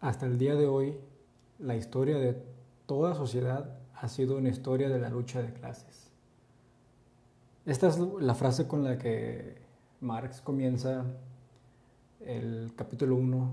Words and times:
hasta 0.00 0.26
el 0.26 0.38
día 0.38 0.54
de 0.54 0.66
hoy, 0.66 0.96
la 1.58 1.76
historia 1.76 2.18
de 2.18 2.36
toda 2.86 3.14
sociedad 3.14 3.78
ha 3.94 4.08
sido 4.08 4.36
una 4.36 4.50
historia 4.50 4.88
de 4.88 4.98
la 4.98 5.08
lucha 5.08 5.42
de 5.42 5.52
clases. 5.52 6.10
Esta 7.64 7.88
es 7.88 7.98
la 7.98 8.34
frase 8.34 8.68
con 8.68 8.84
la 8.84 8.98
que 8.98 9.56
Marx 10.00 10.40
comienza 10.40 11.04
el 12.20 12.72
capítulo 12.76 13.16
1 13.16 13.50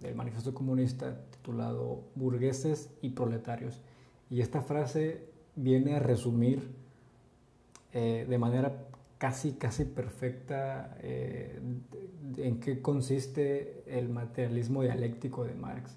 del 0.00 0.14
Manifiesto 0.14 0.54
Comunista 0.54 1.20
titulado 1.30 2.04
Burgueses 2.14 2.90
y 3.02 3.10
Proletarios. 3.10 3.82
Y 4.30 4.40
esta 4.40 4.62
frase 4.62 5.28
viene 5.54 5.96
a 5.96 5.98
resumir 5.98 6.74
eh, 7.92 8.26
de 8.28 8.38
manera 8.38 8.85
casi, 9.18 9.52
casi 9.52 9.84
perfecta 9.84 10.96
eh, 11.00 11.58
en 12.36 12.60
qué 12.60 12.82
consiste 12.82 13.82
el 13.86 14.08
materialismo 14.08 14.82
dialéctico 14.82 15.44
de 15.44 15.54
Marx. 15.54 15.96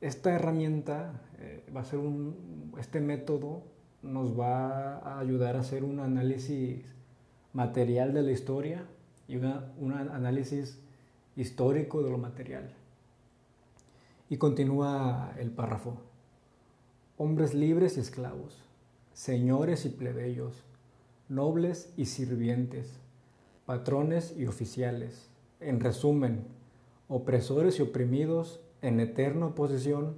Esta 0.00 0.32
herramienta 0.32 1.20
eh, 1.40 1.64
va 1.74 1.80
a 1.80 1.84
ser 1.84 1.98
un, 1.98 2.72
este 2.78 3.00
método 3.00 3.62
nos 4.02 4.38
va 4.38 4.98
a 4.98 5.18
ayudar 5.18 5.56
a 5.56 5.60
hacer 5.60 5.82
un 5.82 6.00
análisis 6.00 6.84
material 7.52 8.14
de 8.14 8.22
la 8.22 8.30
historia 8.30 8.86
y 9.26 9.36
un 9.36 9.92
análisis 9.92 10.78
histórico 11.36 12.02
de 12.02 12.10
lo 12.10 12.18
material. 12.18 12.70
Y 14.30 14.36
continúa 14.36 15.34
el 15.38 15.50
párrafo. 15.50 15.96
Hombres 17.16 17.54
libres 17.54 17.96
y 17.96 18.00
esclavos, 18.00 18.62
señores 19.12 19.84
y 19.84 19.88
plebeyos, 19.88 20.62
nobles 21.28 21.92
y 21.96 22.06
sirvientes, 22.06 22.98
patrones 23.66 24.34
y 24.36 24.46
oficiales, 24.46 25.28
en 25.60 25.80
resumen, 25.80 26.44
opresores 27.08 27.78
y 27.78 27.82
oprimidos 27.82 28.60
en 28.80 29.00
eterna 29.00 29.46
oposición, 29.46 30.16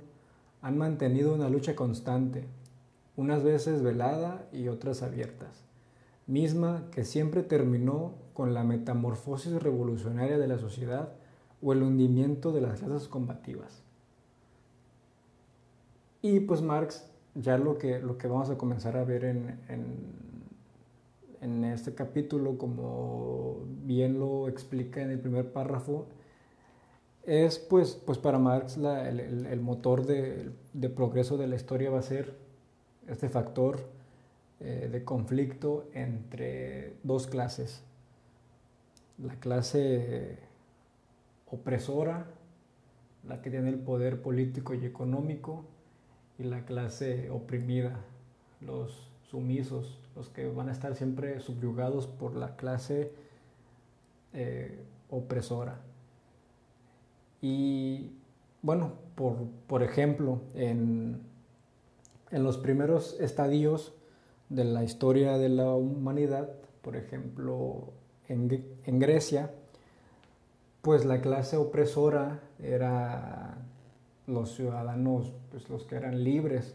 han 0.62 0.78
mantenido 0.78 1.34
una 1.34 1.48
lucha 1.48 1.75
constante, 1.75 2.44
unas 3.16 3.42
veces 3.42 3.83
velada 3.83 4.47
y 4.53 4.69
otras 4.69 5.03
abiertas, 5.03 5.64
misma 6.27 6.86
que 6.92 7.05
siempre 7.05 7.42
terminó 7.42 8.14
con 8.34 8.55
la 8.55 8.62
metamorfosis 8.62 9.61
revolucionaria 9.61 10.38
de 10.38 10.48
la 10.48 10.58
sociedad 10.58 11.12
o 11.61 11.72
el 11.72 11.83
hundimiento 11.83 12.53
de 12.53 12.61
las 12.61 12.81
clases 12.81 13.08
combativas. 13.08 13.83
Y 16.22 16.41
pues 16.41 16.62
Marx, 16.62 17.06
ya 17.34 17.58
lo 17.58 17.78
que, 17.78 17.98
lo 17.98 18.16
que 18.16 18.28
vamos 18.28 18.50
a 18.50 18.58
comenzar 18.58 18.97
a 18.97 19.05
ver 19.05 19.25
en 19.25 19.58
en 19.69 20.31
este 21.41 21.94
capítulo, 21.94 22.58
como 22.58 23.64
bien 23.84 24.19
lo 24.19 24.48
explica 24.48 25.00
en 25.00 25.10
el 25.10 25.19
primer 25.19 25.52
párrafo, 25.52 26.06
es 27.24 27.58
pues, 27.58 28.00
pues 28.05 28.19
para 28.19 28.38
Marx 28.38 28.77
el, 28.77 29.60
motor 29.60 30.05
de, 30.05 30.52
progreso 30.94 31.36
de 31.36 31.47
la 31.47 31.56
historia 31.56 31.91
va 31.91 31.98
a 31.98 32.02
ser 32.02 32.34
este 33.08 33.28
factor 33.28 33.80
eh, 34.60 34.88
de 34.91 35.05
conflicto 35.05 35.88
entre 35.94 36.94
dos 37.02 37.27
clases. 37.27 37.82
La 39.19 39.34
clase 39.36 40.38
opresora, 41.47 42.27
la 43.27 43.42
que 43.42 43.50
tiene 43.50 43.69
el 43.69 43.78
poder 43.78 44.22
político 44.22 44.75
y 44.75 44.84
económico, 44.86 45.64
y 46.38 46.44
la 46.44 46.64
clase 46.64 47.28
oprimida, 47.30 48.00
los 48.62 49.09
sumisos, 49.31 49.98
los 50.17 50.28
que 50.28 50.48
van 50.48 50.69
a 50.69 50.73
estar 50.73 50.97
siempre 50.97 51.41
subyugados 51.41 52.09
por 52.09 52.34
la 52.34 52.56
clase 52.56 53.12
eh, 54.33 54.77
opresora. 55.09 55.81
Y 57.41 58.11
bueno, 58.62 58.92
por, 59.14 59.83
ejemplo, 59.83 60.41
en, 60.55 61.22
los 62.33 62.59
primeros 62.59 63.19
estadios 63.21 63.94
de 64.49 64.65
la 64.65 64.82
historia 64.82 65.38
de 65.38 65.49
la 65.49 65.75
humanidad, 65.75 66.50
por 66.83 66.97
ejemplo, 66.97 67.93
en, 68.28 68.65
en 68.84 68.99
Grecia, 68.99 69.53
pues 70.83 71.04
la 71.04 71.21
clase 71.21 71.56
opresora 71.56 72.41
era 72.59 73.59
los 74.27 74.54
ciudadanos, 74.54 75.33
pues 75.50 75.69
los 75.69 75.84
que 75.84 75.97
eran 75.97 76.25
libres, 76.25 76.75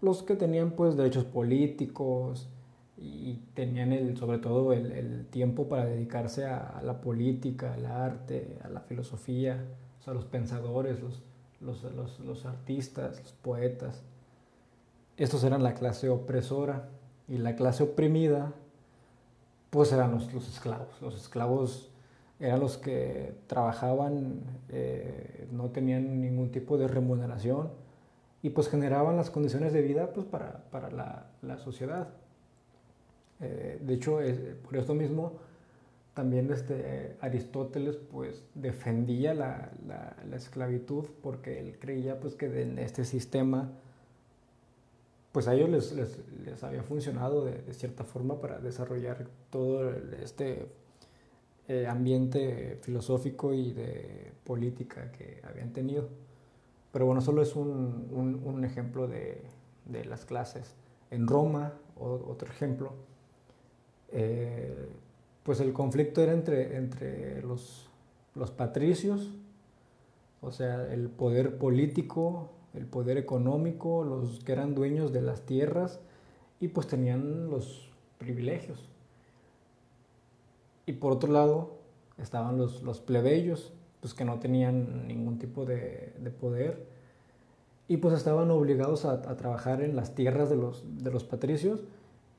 los 0.00 0.22
que 0.22 0.36
tenían 0.36 0.72
pues 0.72 0.96
derechos 0.96 1.24
políticos 1.24 2.48
y 2.96 3.40
tenían 3.54 3.92
el, 3.92 4.16
sobre 4.16 4.38
todo 4.38 4.72
el, 4.72 5.26
tiempo 5.26 5.68
para 5.68 5.84
dedicarse 5.84 6.46
a, 6.46 6.80
la 6.82 7.00
política, 7.00 7.74
al 7.74 7.86
arte, 7.86 8.58
a 8.64 8.68
la 8.68 8.80
filosofía, 8.80 9.64
o 10.00 10.02
sea, 10.02 10.14
los 10.14 10.24
pensadores, 10.24 11.00
los, 11.00 11.22
los, 11.60 12.20
los, 12.20 12.46
artistas, 12.46 13.20
los 13.20 13.32
poetas. 13.32 14.02
Estos 15.16 15.44
eran 15.44 15.62
la 15.62 15.74
clase 15.74 16.08
opresora 16.08 16.88
y 17.28 17.38
la 17.38 17.56
clase 17.56 17.82
oprimida 17.82 18.52
pues 19.70 19.92
eran 19.92 20.12
los, 20.12 20.32
esclavos. 20.48 21.00
Los 21.02 21.14
esclavos 21.16 21.90
eran 22.40 22.60
los 22.60 22.78
que 22.78 23.34
trabajaban, 23.46 24.40
eh, 24.70 25.48
no 25.52 25.70
tenían 25.70 26.20
ningún 26.20 26.50
tipo 26.50 26.78
de 26.78 26.88
remuneración, 26.88 27.70
y 28.42 28.50
pues 28.50 28.68
generaban 28.68 29.16
las 29.16 29.30
condiciones 29.30 29.72
de 29.72 29.82
vida 29.82 30.12
pues 30.12 30.26
para, 30.26 30.64
para 30.70 30.90
la, 30.90 31.26
la, 31.42 31.58
sociedad. 31.58 32.08
Eh, 33.40 33.80
de 33.82 33.94
hecho, 33.94 34.18
por 34.64 34.76
esto 34.76 34.94
mismo, 34.94 35.38
también 36.18 36.50
este, 36.52 37.16
Aristóteles 37.20 37.96
pues 37.96 38.44
defendía 38.54 39.34
la, 39.34 39.70
la, 39.86 40.36
esclavitud 40.36 41.04
porque 41.22 41.60
él 41.60 41.78
creía 41.78 42.18
pues 42.18 42.34
que 42.34 42.46
en 42.62 42.78
este 42.78 43.04
sistema 43.04 43.70
pues 45.30 45.46
a 45.46 45.54
ellos 45.54 45.70
les, 45.70 45.92
les, 45.92 46.18
les 46.44 46.64
había 46.64 46.82
funcionado 46.82 47.44
de, 47.44 47.72
cierta 47.72 48.02
forma 48.02 48.40
para 48.40 48.58
desarrollar 48.58 49.28
todo 49.50 49.92
este 50.20 50.66
eh, 51.68 51.86
ambiente 51.86 52.78
filosófico 52.82 53.54
y 53.54 53.72
de 53.72 54.32
política 54.42 55.12
que 55.12 55.40
habían 55.44 55.72
tenido. 55.72 56.08
Pero 56.92 57.06
bueno, 57.06 57.20
solo 57.20 57.42
es 57.42 57.54
un, 57.54 58.40
un, 58.44 58.64
ejemplo 58.64 59.06
de, 59.06 59.42
de, 59.84 60.04
las 60.04 60.24
clases. 60.24 60.74
En 61.10 61.26
Roma, 61.26 61.74
otro 61.96 62.48
ejemplo, 62.50 62.92
eh, 64.10 64.88
pues 65.42 65.60
el 65.60 65.72
conflicto 65.72 66.22
era 66.22 66.32
entre, 66.32 66.76
entre 66.76 67.42
los, 67.42 67.88
los 68.34 68.50
patricios, 68.50 69.30
o 70.40 70.50
sea, 70.50 70.92
el 70.92 71.08
poder 71.08 71.58
político, 71.58 72.50
el 72.74 72.86
poder 72.86 73.18
económico, 73.18 74.04
los 74.04 74.42
que 74.44 74.52
eran 74.52 74.74
dueños 74.74 75.12
de 75.12 75.22
las 75.22 75.42
tierras 75.42 76.00
y 76.60 76.68
pues 76.68 76.86
tenían 76.86 77.50
los 77.50 77.90
privilegios. 78.18 78.88
Y 80.86 80.92
por 80.92 81.12
otro 81.12 81.32
lado 81.32 81.78
estaban 82.18 82.56
los, 82.56 82.82
los 82.82 83.00
plebeyos, 83.00 83.72
pues 84.00 84.14
que 84.14 84.24
no 84.24 84.38
tenían 84.38 85.06
ningún 85.06 85.38
tipo 85.38 85.64
de, 85.64 86.12
poder 86.40 86.86
y 87.88 87.96
pues 87.96 88.14
estaban 88.14 88.50
obligados 88.50 89.04
a, 89.04 89.20
trabajar 89.36 89.82
en 89.82 89.96
las 89.96 90.14
tierras 90.14 90.50
de 90.50 90.56
los, 90.56 90.84
de 91.02 91.10
los 91.10 91.24
patricios 91.24 91.80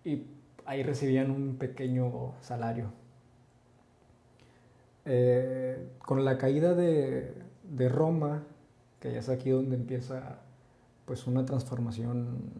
y 0.03 0.24
ahí 0.66 0.84
recibían 0.84 1.31
un 1.31 1.56
pequeño 1.58 2.34
salario. 2.42 2.92
Eh, 5.06 5.88
con 6.06 6.24
la 6.24 6.38
caída 6.38 6.75
de, 6.75 7.34
de, 7.64 7.90
Roma, 7.90 8.44
que 9.00 9.12
ya 9.12 9.19
es 9.19 9.30
aquí 9.30 9.50
donde 9.50 9.75
empieza 9.75 10.40
pues 11.06 11.25
una 11.25 11.46
transformación 11.46 12.52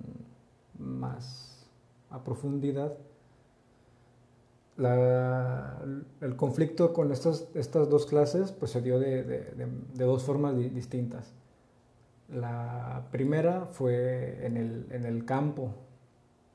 más 0.80 1.68
a 2.10 2.24
profundidad, 2.24 2.98
el 4.88 6.36
conflicto 6.38 6.94
con 6.94 7.12
estas, 7.12 7.48
estas 7.54 7.90
dos 7.90 8.06
clases 8.06 8.52
pues, 8.52 8.72
se 8.72 8.82
dio 8.82 9.00
de, 9.00 9.24
de, 9.24 10.06
dos 10.06 10.24
formas 10.24 10.56
distintas. 10.58 11.34
La 12.30 13.08
primera 13.12 13.66
fue 13.66 14.46
en 14.46 14.56
el, 14.56 14.86
en 14.92 15.06
el 15.06 15.26
campo, 15.26 15.74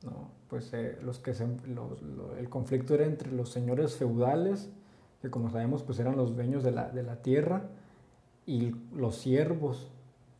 ¿no? 0.04 0.30
pues 0.48 0.72
eh, 0.72 0.96
los 1.02 1.18
que 1.18 1.32
el 1.32 2.48
conflicto 2.48 2.94
era 2.94 3.04
entre 3.04 3.32
los 3.32 3.50
señores 3.50 3.96
feudales, 3.96 4.70
que 5.20 5.30
como 5.30 5.50
sabemos 5.50 5.82
pues 5.82 5.98
eran 5.98 6.16
los 6.16 6.36
dueños 6.36 6.62
de 6.62 6.70
la, 6.70 6.88
de 6.90 7.02
la 7.02 7.16
tierra, 7.16 7.64
y 8.46 8.74
los 8.94 9.16
siervos, 9.16 9.90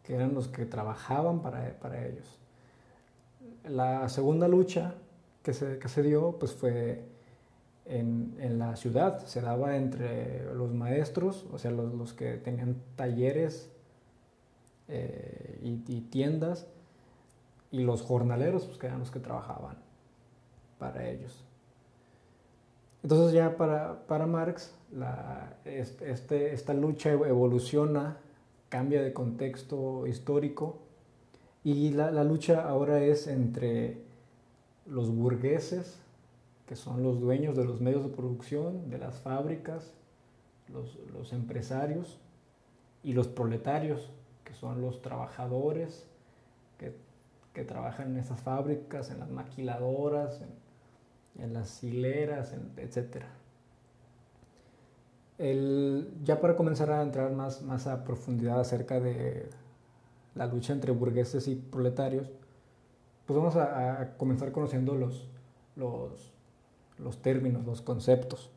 que 0.04 0.14
eran 0.14 0.34
los 0.34 0.48
que 0.48 0.66
trabajaban 0.66 1.40
para, 1.42 1.78
para 1.80 2.06
ellos. 2.06 2.38
La 3.64 4.08
segunda 4.08 4.46
lucha 4.46 4.94
que 5.42 5.52
se, 5.52 5.78
que 5.78 5.88
se 5.88 6.02
dio 6.02 6.38
pues 6.38 6.52
fue 6.52 7.13
en, 7.86 8.34
en, 8.38 8.58
la 8.58 8.76
ciudad. 8.76 9.24
Se 9.26 9.40
daba 9.40 9.76
entre 9.76 10.52
los 10.54 10.72
maestros, 10.72 11.46
o 11.52 11.58
sea, 11.58 11.70
los, 11.70 11.94
los 11.94 12.12
que 12.12 12.34
tenían 12.38 12.76
talleres 12.96 13.70
eh, 14.88 15.58
y, 15.62 16.00
tiendas, 16.02 16.66
y 17.70 17.80
los 17.80 18.02
jornaleros, 18.02 18.66
pues 18.66 18.78
que 18.78 18.86
eran 18.86 18.98
los 18.98 19.10
que 19.10 19.18
trabajaban 19.18 19.76
para 20.78 21.08
ellos. 21.08 21.42
Entonces 23.02 23.32
ya 23.32 23.56
para, 23.56 24.06
para 24.06 24.26
Marx, 24.26 24.74
la, 24.92 25.56
este, 25.64 26.52
esta 26.52 26.74
lucha 26.74 27.12
evoluciona 27.12 28.18
cambia 28.68 29.02
de 29.02 29.12
contexto 29.12 30.06
histórico 30.06 30.78
y 31.62 31.92
la, 31.92 32.10
la 32.10 32.24
lucha 32.24 32.66
ahora 32.68 33.02
es 33.02 33.26
entre 33.26 34.02
los 34.86 35.10
burgueses, 35.14 35.98
que 36.66 36.76
son 36.76 37.02
los 37.02 37.20
dueños 37.20 37.56
de 37.56 37.64
los 37.64 37.80
medios 37.80 38.04
de 38.04 38.10
producción, 38.10 38.88
de 38.90 38.98
las 38.98 39.20
fábricas, 39.20 39.94
los, 40.68 41.32
empresarios, 41.32 42.20
y 43.02 43.12
los 43.12 43.28
proletarios, 43.28 44.10
que 44.44 44.54
son 44.54 44.80
los 44.80 45.02
trabajadores 45.02 46.06
que, 46.78 46.94
trabajan 47.64 48.10
en 48.10 48.16
esas 48.16 48.40
fábricas, 48.40 49.12
en 49.12 49.20
las 49.20 49.30
maquiladoras, 49.30 50.42
en, 50.42 51.44
en 51.44 51.52
las 51.52 51.84
hileras, 51.84 52.52
etc. 52.76 53.24
El, 55.38 56.12
ya 56.24 56.40
para 56.40 56.56
comenzar 56.56 56.90
a 56.90 57.00
entrar 57.00 57.30
más, 57.30 57.62
más 57.62 57.86
a 57.86 58.02
profundidad 58.02 58.58
acerca 58.58 58.98
de 58.98 59.48
la 60.34 60.46
lucha 60.46 60.72
entre 60.72 60.90
burgueses 60.90 61.46
y 61.46 61.54
proletarios, 61.54 62.28
pues 63.24 63.36
vamos 63.36 63.54
a, 63.54 64.00
a 64.00 64.16
comenzar 64.16 64.50
conociendo 64.50 64.96
los, 64.96 65.28
los, 65.76 66.33
los 67.04 67.22
términos, 67.22 67.64
los 67.64 67.82
conceptos. 67.82 68.50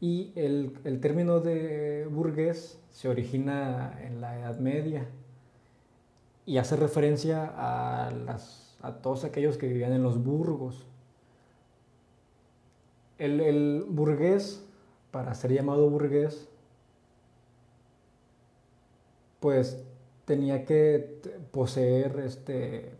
Y 0.00 0.32
el, 0.36 0.78
el, 0.84 1.00
término 1.00 1.40
de 1.40 2.06
burgués 2.08 2.78
se 2.90 3.08
origina 3.08 3.98
en 4.02 4.20
la 4.20 4.38
Edad 4.38 4.58
Media 4.60 5.08
y 6.46 6.58
hace 6.58 6.76
referencia 6.76 7.52
a, 7.56 8.12
las, 8.12 8.76
a 8.80 8.92
todos 9.02 9.24
aquellos 9.24 9.58
que 9.58 9.66
vivían 9.66 9.92
en 9.92 10.04
los 10.04 10.22
burgos. 10.22 10.86
El, 13.18 13.40
el 13.40 13.84
burgués, 13.88 14.64
para 15.10 15.34
ser 15.34 15.52
llamado 15.52 15.90
burgués, 15.90 16.48
pues 19.40 19.82
tenía 20.24 20.64
que 20.64 21.20
poseer 21.50 22.20
este, 22.20 22.92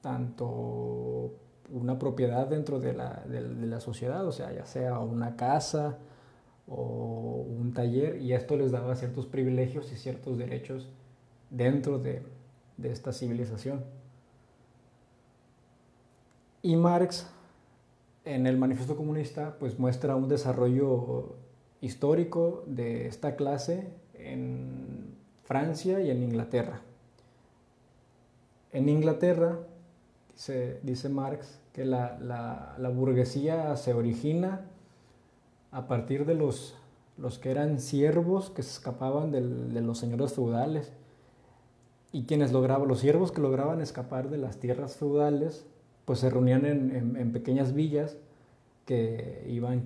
tanto 0.00 1.32
una 1.70 1.98
propiedad 1.98 2.46
dentro 2.46 2.78
de 2.80 2.92
la, 2.92 3.22
de, 3.26 3.40
la, 3.40 3.80
sociedad, 3.80 4.26
o 4.26 4.32
sea, 4.32 4.52
ya 4.52 4.66
sea 4.66 4.98
una 5.00 5.36
casa 5.36 5.98
o 6.68 7.44
un 7.48 7.72
taller, 7.72 8.20
y 8.20 8.32
esto 8.32 8.56
les 8.56 8.72
daba 8.72 8.96
ciertos 8.96 9.26
privilegios 9.26 9.92
y 9.92 9.96
ciertos 9.96 10.38
derechos 10.38 10.88
dentro 11.50 11.98
de, 11.98 12.22
de 12.76 12.92
esta 12.92 13.12
civilización. 13.12 13.84
Y 16.62 16.76
Marx, 16.76 17.28
en 18.24 18.46
el 18.46 18.56
Manifiesto 18.56 18.96
Comunista, 18.96 19.56
pues 19.58 19.78
muestra 19.78 20.16
un 20.16 20.28
desarrollo 20.28 21.36
histórico 21.80 22.64
de 22.66 23.06
esta 23.06 23.36
clase 23.36 23.88
en 24.14 25.14
Francia 25.44 26.00
y 26.00 26.10
en 26.10 26.22
Inglaterra. 26.22 26.80
En 28.72 28.88
Inglaterra, 28.88 29.60
dice, 30.36 30.80
dice 30.82 31.08
Marx, 31.08 31.58
que 31.72 31.86
la, 31.86 32.18
la, 32.78 32.88
burguesía 32.90 33.74
se 33.76 33.94
origina 33.94 34.66
a 35.72 35.88
partir 35.88 36.26
de 36.26 36.34
los, 36.34 36.74
los 37.16 37.38
que 37.38 37.50
eran 37.50 37.80
siervos 37.80 38.50
que 38.50 38.62
se 38.62 38.70
escapaban 38.70 39.32
de 39.32 39.40
los 39.80 39.98
señores 39.98 40.34
feudales 40.34 40.92
y 42.12 42.24
quienes 42.24 42.52
lograban, 42.52 42.86
los 42.86 43.00
siervos 43.00 43.32
que 43.32 43.40
lograban 43.40 43.80
escapar 43.80 44.28
de 44.28 44.38
las 44.38 44.58
tierras 44.58 44.96
feudales, 44.96 45.66
pues 46.04 46.20
se 46.20 46.30
reunían 46.30 46.66
en, 46.66 46.94
en, 46.94 47.16
en 47.16 47.32
pequeñas 47.32 47.72
villas 47.72 48.16
que 48.84 49.44
iban, 49.48 49.84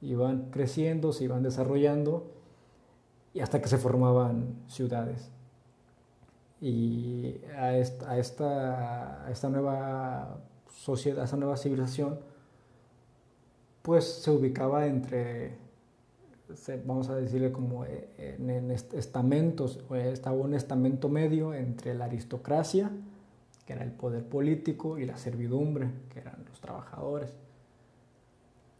iban 0.00 0.50
creciendo, 0.50 1.12
se 1.12 1.24
iban 1.24 1.42
desarrollando 1.42 2.32
y 3.34 3.40
hasta 3.40 3.60
que 3.60 3.68
se 3.68 3.78
formaban 3.78 4.54
ciudades. 4.68 5.30
Y 6.62 7.40
a 7.58 7.76
esta, 7.76 8.12
a 8.12 8.18
esta, 8.18 9.26
a 9.26 9.30
esta 9.32 9.48
nueva 9.50 10.38
sociedad, 10.70 11.24
esa 11.24 11.36
nueva 11.36 11.56
civilización, 11.56 12.20
pues 13.82 14.04
se 14.04 14.30
ubicaba 14.30 14.86
entre, 14.86 15.56
vamos 16.86 17.08
a 17.08 17.16
decirle 17.16 17.50
como 17.50 17.84
eh, 17.84 18.36
en, 18.38 18.70
estamentos, 18.70 19.80
estaba 19.92 20.36
un 20.36 20.54
estamento 20.54 21.08
medio 21.08 21.52
entre 21.52 21.94
la 21.94 22.04
aristocracia, 22.04 22.92
que 23.66 23.72
era 23.72 23.82
el 23.82 23.90
poder 23.90 24.24
político, 24.24 24.98
y 24.98 25.04
la 25.04 25.16
servidumbre, 25.16 25.90
que 26.10 26.20
eran 26.20 26.44
los 26.48 26.60
trabajadores. 26.60 27.36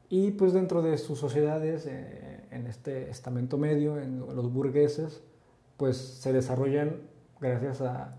Y 0.08 0.31
pues 0.31 0.52
dentro 0.52 0.82
de 0.82 0.99
sus 0.99 1.19
sociedades, 1.19 1.87
eh, 1.87 2.44
en 2.52 2.69
este 2.69 3.11
estamento 3.11 3.58
medio, 3.58 3.99
en 3.99 4.20
los 4.20 4.52
burgueses, 4.52 5.20
pues 5.76 5.96
se 5.96 6.32
desarrollan 6.32 7.11
gracias 7.50 7.81
a 7.81 8.17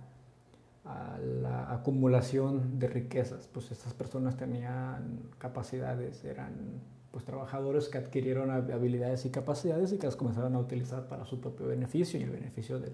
la 1.41 1.73
acumulación 1.73 2.79
de 2.79 2.87
riquezas. 2.87 3.47
Pues 3.47 3.71
estas 3.71 3.93
personas 3.93 4.35
tenían 4.35 5.21
capacidades, 5.37 6.23
eran 6.25 6.81
pues 7.11 7.25
trabajadores 7.25 7.89
que 7.89 7.99
adquirieron 7.99 8.49
habilidades 8.49 9.25
y 9.25 9.29
capacidades 9.29 9.93
y 9.93 9.97
que 9.97 10.07
las 10.07 10.15
comenzaron 10.15 10.55
a 10.55 10.59
utilizar 10.59 11.07
para 11.07 11.25
su 11.25 11.39
propio 11.39 11.67
beneficio 11.67 12.19
y 12.19 12.23
el 12.23 12.31
beneficio 12.31 12.79
de, 12.79 12.91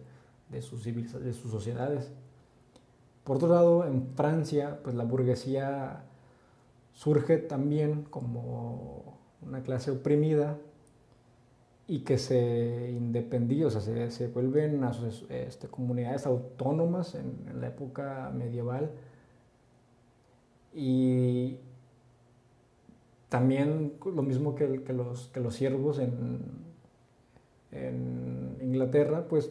de, 0.49 0.61
sus, 0.61 0.83
de 0.83 1.33
sus 1.33 1.51
sociedades. 1.51 2.11
Por 3.23 3.37
otro 3.37 3.47
lado, 3.47 3.85
en 3.85 4.07
Francia, 4.15 4.79
pues 4.83 4.95
la 4.95 5.05
burguesía 5.05 6.03
surge 6.93 7.37
también 7.37 8.03
como 8.03 9.17
una 9.41 9.61
clase 9.63 9.91
oprimida 9.91 10.57
y 11.89 12.01
que 12.01 12.19
se 12.19 12.91
independían, 12.91 13.65
o 13.65 13.71
sea, 13.71 13.81
se, 14.11 14.27
vuelven 14.27 14.83
a 14.83 14.93
sus, 14.93 15.25
este, 15.31 15.67
comunidades 15.67 16.27
autónomas 16.27 17.15
en, 17.15 17.59
la 17.59 17.69
época 17.69 18.31
medieval. 18.31 18.91
Y 20.71 21.57
también 23.27 23.93
lo 24.05 24.21
mismo 24.21 24.53
que, 24.53 24.83
que, 24.83 24.93
los, 24.93 25.29
que 25.29 25.39
los 25.39 25.55
siervos 25.55 25.97
en, 25.97 26.41
en 27.71 28.55
Inglaterra, 28.61 29.25
pues 29.27 29.49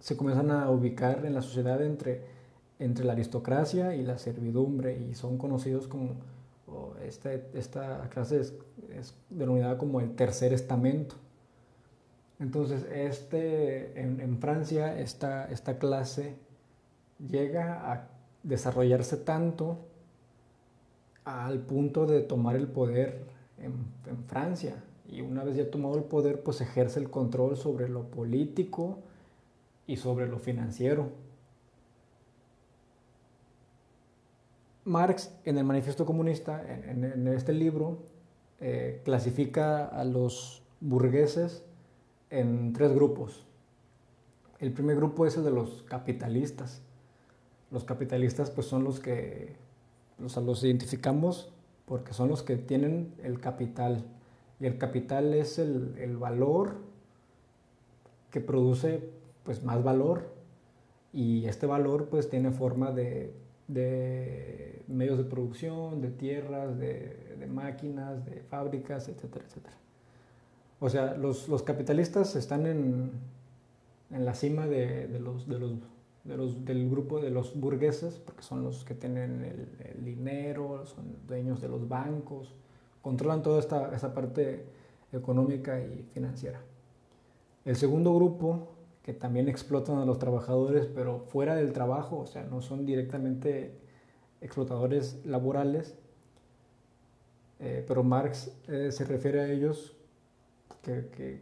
se 0.00 0.16
comienzan 0.16 0.50
a 0.50 0.70
ubicar 0.70 1.24
en 1.24 1.34
la 1.34 1.42
sociedad 1.42 1.80
entre, 1.82 2.22
entre 2.80 3.04
la 3.04 3.12
aristocracia 3.12 3.94
y 3.94 4.02
la 4.02 4.18
servidumbre 4.18 4.98
y 4.98 5.14
son 5.14 5.38
conocidos 5.38 5.86
como 5.86 6.16
esta, 7.04 8.08
clase 8.10 8.40
es, 8.40 9.14
denominada 9.28 9.78
como 9.78 10.00
el 10.00 10.14
tercer 10.14 10.52
estamento. 10.52 11.16
Entonces, 12.38 12.86
este, 12.92 14.00
en, 14.00 14.38
Francia, 14.38 14.98
esta, 14.98 15.44
esta 15.50 15.78
clase 15.78 16.36
llega 17.18 17.92
a 17.92 18.08
desarrollarse 18.42 19.18
tanto 19.18 19.78
al 21.24 21.60
punto 21.60 22.06
de 22.06 22.20
tomar 22.20 22.56
el 22.56 22.66
poder 22.66 23.24
en, 23.58 23.74
Francia. 24.26 24.82
Y 25.08 25.20
una 25.20 25.44
vez 25.44 25.56
ya 25.56 25.70
tomado 25.70 25.96
el 25.96 26.04
poder, 26.04 26.42
pues 26.42 26.60
ejerce 26.60 27.00
el 27.00 27.10
control 27.10 27.56
sobre 27.56 27.88
lo 27.88 28.04
político 28.04 28.98
y 29.86 29.96
sobre 29.96 30.28
lo 30.28 30.38
financiero. 30.38 31.10
Marx, 34.90 35.32
en 35.44 35.56
el 35.56 35.64
Manifiesto 35.64 36.04
Comunista, 36.04 36.62
en, 36.66 37.28
este 37.28 37.52
libro, 37.52 37.98
eh, 38.58 39.00
clasifica 39.04 39.86
a 39.86 40.04
los 40.04 40.62
burgueses 40.80 41.62
en 42.28 42.72
tres 42.72 42.92
grupos. 42.92 43.46
El 44.58 44.72
primer 44.72 44.96
grupo 44.96 45.26
es 45.26 45.36
el 45.36 45.44
de 45.44 45.52
los 45.52 45.84
capitalistas. 45.84 46.82
Los 47.70 47.84
capitalistas 47.84 48.50
pues 48.50 48.66
son 48.66 48.82
los 48.82 48.98
que 48.98 49.54
los, 50.18 50.36
los 50.36 50.64
identificamos 50.64 51.52
porque 51.86 52.12
son 52.12 52.28
los 52.28 52.42
que 52.42 52.56
tienen 52.56 53.14
el 53.22 53.38
capital. 53.38 54.04
Y 54.58 54.66
el 54.66 54.76
capital 54.76 55.34
es 55.34 55.60
el, 55.60 55.94
el 55.98 56.16
valor 56.16 56.78
que 58.32 58.40
produce 58.40 59.08
pues 59.44 59.62
más 59.62 59.84
valor 59.84 60.32
y 61.12 61.46
este 61.46 61.66
valor 61.66 62.08
pues 62.08 62.28
tiene 62.28 62.50
forma 62.50 62.90
de 62.90 63.32
de 63.72 64.82
medios 64.88 65.18
de 65.18 65.24
producción, 65.24 66.00
de 66.00 66.10
tierras, 66.10 66.78
de, 66.78 67.36
de 67.38 67.46
máquinas, 67.46 68.24
de 68.24 68.42
fábricas, 68.42 69.08
etcétera, 69.08 69.44
etcétera. 69.46 69.76
O 70.80 70.88
sea, 70.88 71.14
los, 71.16 71.48
los 71.48 71.62
capitalistas 71.62 72.34
están 72.36 72.66
en, 72.66 73.10
en 74.10 74.24
la 74.24 74.34
cima 74.34 74.66
de, 74.66 75.06
de, 75.06 75.20
los, 75.20 75.46
de, 75.46 75.58
los, 75.58 75.72
de 76.24 76.36
los, 76.36 76.64
del 76.64 76.90
grupo 76.90 77.20
de 77.20 77.30
los 77.30 77.58
burgueses, 77.58 78.18
porque 78.18 78.42
son 78.42 78.64
los 78.64 78.84
que 78.84 78.94
tienen 78.94 79.44
el, 79.44 79.68
el 79.96 80.04
dinero, 80.04 80.84
son 80.86 81.04
dueños 81.28 81.60
de 81.60 81.68
los 81.68 81.88
bancos, 81.88 82.54
controlan 83.02 83.42
toda 83.42 83.60
esta, 83.60 83.94
esa 83.94 84.12
parte 84.14 84.64
económica 85.12 85.80
y 85.80 86.08
financiera. 86.12 86.60
El 87.64 87.76
segundo 87.76 88.14
grupo 88.14 88.68
que 89.02 89.14
también 89.14 89.48
explotan 89.48 89.98
a 89.98 90.04
los 90.04 90.18
trabajadores, 90.18 90.86
pero 90.86 91.20
fuera 91.20 91.54
del 91.56 91.72
trabajo, 91.72 92.18
o 92.18 92.26
sea, 92.26 92.44
no 92.44 92.60
son 92.60 92.84
directamente 92.84 93.74
explotadores 94.40 95.24
laborales, 95.24 95.96
eh, 97.60 97.84
pero 97.86 98.02
Marx 98.02 98.52
eh, 98.68 98.90
se 98.92 99.04
refiere 99.04 99.40
a 99.40 99.48
ellos 99.50 99.96
que, 100.82 101.08
que, 101.08 101.40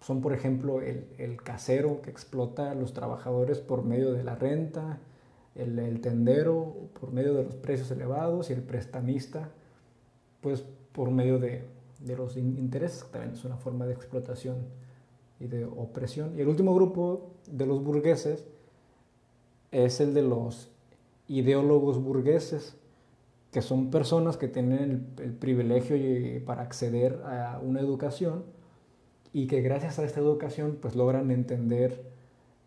son, 0.00 0.20
por 0.20 0.32
ejemplo, 0.32 0.80
el, 0.80 1.42
casero 1.42 2.00
que 2.02 2.10
explota 2.10 2.70
a 2.70 2.74
los 2.74 2.92
trabajadores 2.92 3.58
por 3.58 3.84
medio 3.84 4.12
de 4.12 4.22
la 4.22 4.36
renta, 4.36 5.00
el, 5.54 6.00
tendero 6.00 6.88
por 7.00 7.12
medio 7.12 7.34
de 7.34 7.42
los 7.42 7.56
precios 7.56 7.90
elevados 7.90 8.50
y 8.50 8.52
el 8.52 8.62
prestamista, 8.62 9.50
pues 10.40 10.64
por 10.92 11.10
medio 11.10 11.38
de, 11.40 11.64
de 12.00 12.16
los 12.16 12.36
intereses, 12.36 13.04
también 13.10 13.34
es 13.34 13.44
una 13.44 13.56
forma 13.56 13.86
de 13.86 13.94
explotación 13.94 14.56
y 15.40 15.46
de 15.46 15.64
opresión. 15.64 16.36
Y 16.36 16.40
el 16.40 16.48
último 16.48 16.74
grupo 16.74 17.30
de 17.50 17.66
los 17.66 17.82
burgueses 17.82 18.46
es 19.70 20.00
el 20.00 20.14
de 20.14 20.22
los 20.22 20.70
ideólogos 21.28 22.02
burgueses, 22.02 22.76
que 23.52 23.62
son 23.62 23.90
personas 23.90 24.36
que 24.36 24.48
tienen 24.48 25.14
el, 25.18 25.32
privilegio 25.32 25.96
para 26.44 26.62
acceder 26.62 27.22
a 27.24 27.60
una 27.62 27.80
educación 27.80 28.44
y 29.32 29.46
que 29.46 29.62
gracias 29.62 29.98
a 29.98 30.04
esta 30.04 30.20
educación 30.20 30.78
pues 30.80 30.96
logran 30.96 31.30
entender 31.30 32.02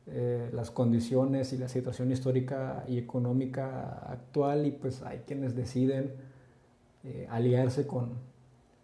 eh, 0.07 0.49
las 0.53 0.71
condiciones 0.71 1.53
y 1.53 1.57
la 1.57 1.67
situación 1.67 2.11
histórica 2.11 2.83
y 2.87 2.97
económica 2.97 3.99
actual 4.11 4.65
y 4.65 4.71
pues 4.71 5.01
hay 5.03 5.19
quienes 5.19 5.55
deciden 5.55 6.13
eh, 7.03 7.27
aliarse 7.29 7.85
con, 7.85 8.09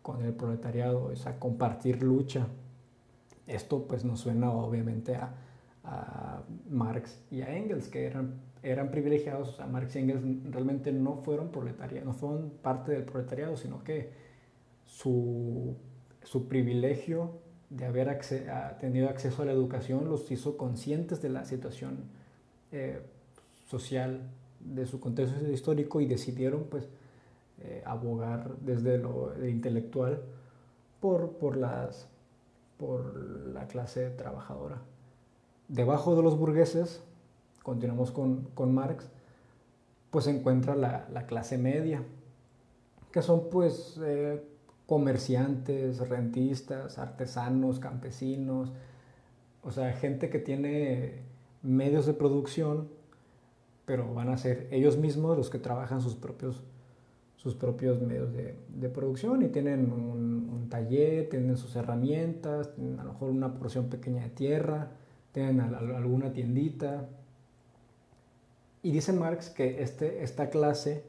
con 0.02 0.24
el 0.24 0.34
proletariado, 0.34 1.06
o 1.06 1.16
sea, 1.16 1.40
compartir 1.40 2.02
lucha. 2.02 2.48
Esto 3.48 3.88
pues 3.88 4.04
nos 4.06 4.20
suena 4.20 4.52
obviamente 4.52 5.16
a, 5.16 5.34
a 5.84 6.44
Marx 6.70 7.20
y 7.32 7.42
a 7.42 7.56
Engels, 7.56 7.88
que 7.88 8.06
eran, 8.06 8.42
eran 8.62 8.92
privilegiados, 8.92 9.50
o 9.50 9.54
sea, 9.54 9.68
Marx 9.68 9.96
y 9.96 10.00
Engels 10.00 10.22
realmente 10.52 10.92
no 10.92 11.18
fueron 11.18 11.50
proletariados, 11.50 12.06
no 12.06 12.14
fueron 12.14 12.52
parte 12.62 12.92
del 12.92 13.04
proletariado, 13.04 13.56
sino 13.56 13.84
que 13.84 14.12
su, 14.86 15.76
su 16.24 16.48
privilegio 16.48 17.40
de 17.70 17.86
haber 17.86 18.20
tenido 18.80 19.10
acceso 19.10 19.42
a 19.42 19.46
la 19.46 19.52
educación 19.52 20.10
los 20.10 20.30
hizo 20.32 20.58
conscientes 20.58 21.22
de 21.22 21.30
la 21.30 21.46
situación 21.46 22.06
eh, 22.72 23.02
social 23.68 24.22
de 24.60 24.86
su 24.86 25.00
contexto 25.00 25.50
histórico 25.52 26.02
y 26.02 26.06
decidieron 26.06 26.66
pues 26.70 26.88
eh, 27.60 27.82
abogar 27.86 28.56
desde 28.62 28.98
lo 28.98 29.34
intelectual 29.46 30.22
por, 31.00 31.38
por, 31.38 31.58
las, 31.58 32.08
por 32.78 33.16
la 33.54 33.68
clase 33.68 34.10
trabajadora. 34.12 34.82
Debajo 35.68 36.16
de 36.16 36.24
los 36.24 36.38
burgueses, 36.38 37.04
continuamos 37.64 38.12
con, 38.12 38.74
Marx, 38.74 39.10
pues 40.12 40.26
se 40.26 40.32
encuentra 40.32 40.76
la, 40.76 41.26
clase 41.28 41.58
media, 41.58 42.04
que 43.12 43.22
son 43.22 43.50
pues 43.50 44.00
eh, 44.04 44.42
comerciantes, 44.86 46.08
rentistas, 46.08 46.98
artesanos, 46.98 47.80
campesinos, 47.80 48.72
o 49.64 49.72
sea, 49.72 49.92
gente 49.94 50.30
que 50.30 50.40
tiene 50.40 51.24
medios 51.62 52.06
de 52.06 52.14
producción, 52.14 52.88
pero 53.86 54.14
van 54.14 54.30
a 54.30 54.38
ser 54.38 54.68
ellos 54.72 54.98
mismos 54.98 55.36
los 55.38 55.50
que 55.50 55.60
trabajan 55.60 56.02
sus 56.02 56.16
propios, 56.16 56.64
sus 57.38 57.54
propios 57.54 58.02
medios 58.02 58.34
de, 58.34 58.90
producción 58.90 59.44
y 59.44 59.48
tienen 59.48 59.92
un, 59.92 60.68
taller, 60.70 61.30
tienen 61.30 61.56
sus 61.56 61.78
herramientas, 61.78 62.76
tienen 62.76 63.00
a 63.00 63.06
lo 63.06 63.14
mejor 63.14 63.30
una 63.30 63.54
porción 63.54 63.88
pequeña 63.88 64.24
de 64.24 64.30
tierra, 64.32 64.92
tienen 65.32 65.62
alguna 65.62 66.34
tiendita. 66.34 67.08
Y 68.84 68.92
dice 68.92 69.14
Marx 69.14 69.50
que 69.50 69.82
este, 69.82 70.24
esta 70.24 70.50
clase 70.50 71.06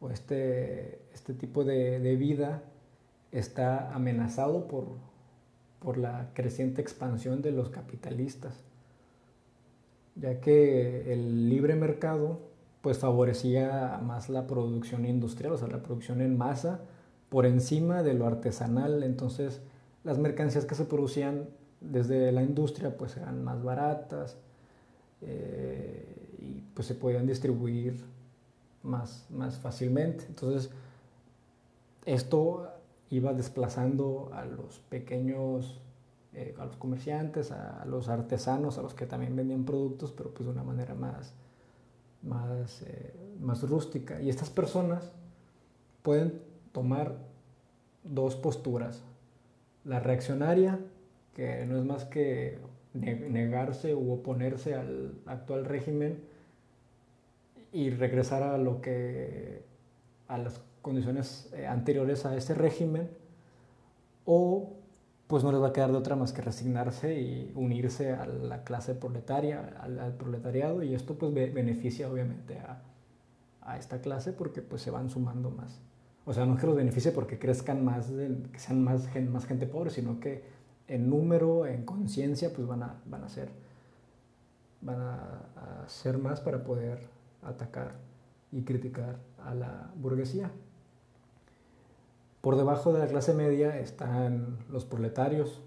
o 0.00 0.10
este, 0.10 1.00
este 1.12 1.34
tipo 1.34 1.64
de, 1.64 2.14
vida 2.14 2.62
está 3.32 3.92
amenazado 3.92 4.68
por, 4.68 4.84
por 5.80 5.98
la 5.98 6.30
creciente 6.34 6.82
expansión 6.82 7.42
de 7.42 7.50
los 7.50 7.70
capitalistas, 7.70 8.54
ya 10.14 10.40
que 10.40 11.12
el 11.12 11.48
libre 11.48 11.74
mercado 11.74 12.53
pues 12.84 12.98
favorecía 12.98 13.98
más 14.02 14.28
la 14.28 14.46
producción 14.46 15.06
industrial, 15.06 15.54
o 15.54 15.56
sea, 15.56 15.68
la 15.68 15.82
producción 15.82 16.20
en 16.20 16.36
masa 16.36 16.82
por 17.30 17.46
encima 17.46 18.02
de 18.02 18.12
lo 18.12 18.26
artesanal, 18.26 19.02
entonces 19.02 19.62
las 20.02 20.18
mercancías 20.18 20.66
que 20.66 20.74
se 20.74 20.84
producían 20.84 21.48
desde 21.80 22.30
la 22.30 22.42
industria 22.42 22.94
pues 22.94 23.16
eran 23.16 23.42
más 23.42 23.62
baratas 23.62 24.36
eh, 25.22 26.36
y 26.38 26.60
pues 26.74 26.86
se 26.86 26.94
podían 26.94 27.26
distribuir 27.26 28.04
más, 28.82 29.24
más 29.30 29.56
fácilmente. 29.56 30.26
Entonces 30.28 30.70
esto 32.04 32.68
iba 33.08 33.32
desplazando 33.32 34.28
a 34.34 34.44
los 34.44 34.80
pequeños, 34.90 35.80
eh, 36.34 36.54
a 36.58 36.66
los 36.66 36.76
comerciantes, 36.76 37.50
a, 37.50 37.86
los 37.86 38.10
artesanos, 38.10 38.76
a 38.76 38.82
los 38.82 38.92
que 38.92 39.06
también 39.06 39.34
vendían 39.34 39.64
productos, 39.64 40.12
pero 40.12 40.34
pues 40.34 40.44
de 40.44 40.52
una 40.52 40.64
manera 40.64 40.94
más, 40.94 41.32
más, 42.24 42.82
eh, 42.82 43.14
más 43.40 43.62
rústica. 43.68 44.20
Y 44.20 44.28
estas 44.28 44.50
personas 44.50 45.12
pueden 46.02 46.40
tomar 46.72 47.16
dos 48.02 48.36
posturas, 48.36 49.02
la 49.84 50.00
reaccionaria 50.00 50.78
que 51.34 51.64
no 51.66 51.78
es 51.78 51.84
más 51.84 52.04
que 52.04 52.58
negarse 52.94 53.94
u 53.94 54.12
oponerse 54.12 54.74
al 54.74 55.14
actual 55.26 55.64
régimen 55.64 56.22
y 57.72 57.90
regresar 57.90 58.42
a 58.44 58.56
lo 58.56 58.80
que 58.80 59.62
a 60.28 60.38
las 60.38 60.60
condiciones 60.80 61.50
eh, 61.54 61.66
anteriores 61.66 62.24
a 62.24 62.36
ese 62.36 62.54
régimen 62.54 63.10
o 64.24 64.74
pues 65.26 65.42
no 65.42 65.52
les 65.52 65.60
va 65.60 65.68
a 65.68 65.72
quedar 65.72 65.90
de 65.90 65.98
otra 65.98 66.16
más 66.16 66.32
que 66.32 66.42
resignarse 66.42 67.20
y 67.20 67.52
unirse 67.54 68.12
a 68.12 68.26
la 68.26 68.64
clase 68.64 68.94
proletaria, 68.94 69.74
al, 69.80 70.14
proletariado 70.14 70.82
y 70.82 70.94
esto 70.94 71.16
pues 71.16 71.32
beneficia 71.32 72.10
obviamente 72.10 72.58
a, 72.58 72.82
a, 73.62 73.78
esta 73.78 74.00
clase 74.00 74.32
porque 74.32 74.62
pues 74.62 74.82
se 74.82 74.90
van 74.90 75.08
sumando 75.10 75.50
más. 75.50 75.80
O 76.26 76.32
sea, 76.32 76.46
no 76.46 76.54
es 76.54 76.60
que 76.60 76.66
los 76.66 76.76
beneficie 76.76 77.12
porque 77.12 77.38
crezcan 77.38 77.84
más, 77.84 78.06
que 78.08 78.58
sean 78.58 78.82
más, 78.82 79.08
más 79.30 79.46
gente 79.46 79.66
pobre, 79.66 79.90
sino 79.90 80.20
que 80.20 80.44
en 80.88 81.08
número, 81.08 81.66
en 81.66 81.84
conciencia, 81.84 82.52
pues 82.52 82.66
van 82.66 82.82
a, 82.82 83.00
van 83.06 83.24
a 83.24 83.28
ser 83.28 83.48
van 84.84 85.00
a, 85.00 85.84
ser 85.86 86.18
más 86.18 86.40
para 86.40 86.62
poder 86.62 86.98
atacar 87.42 87.92
y 88.52 88.62
criticar 88.62 89.18
a 89.44 89.54
la 89.54 89.90
burguesía. 89.96 90.50
Por 92.44 92.56
debajo 92.56 92.92
de 92.92 92.98
la 92.98 93.06
clase 93.06 93.32
media 93.32 93.80
están 93.80 94.58
los 94.68 94.84
proletarios, 94.84 95.62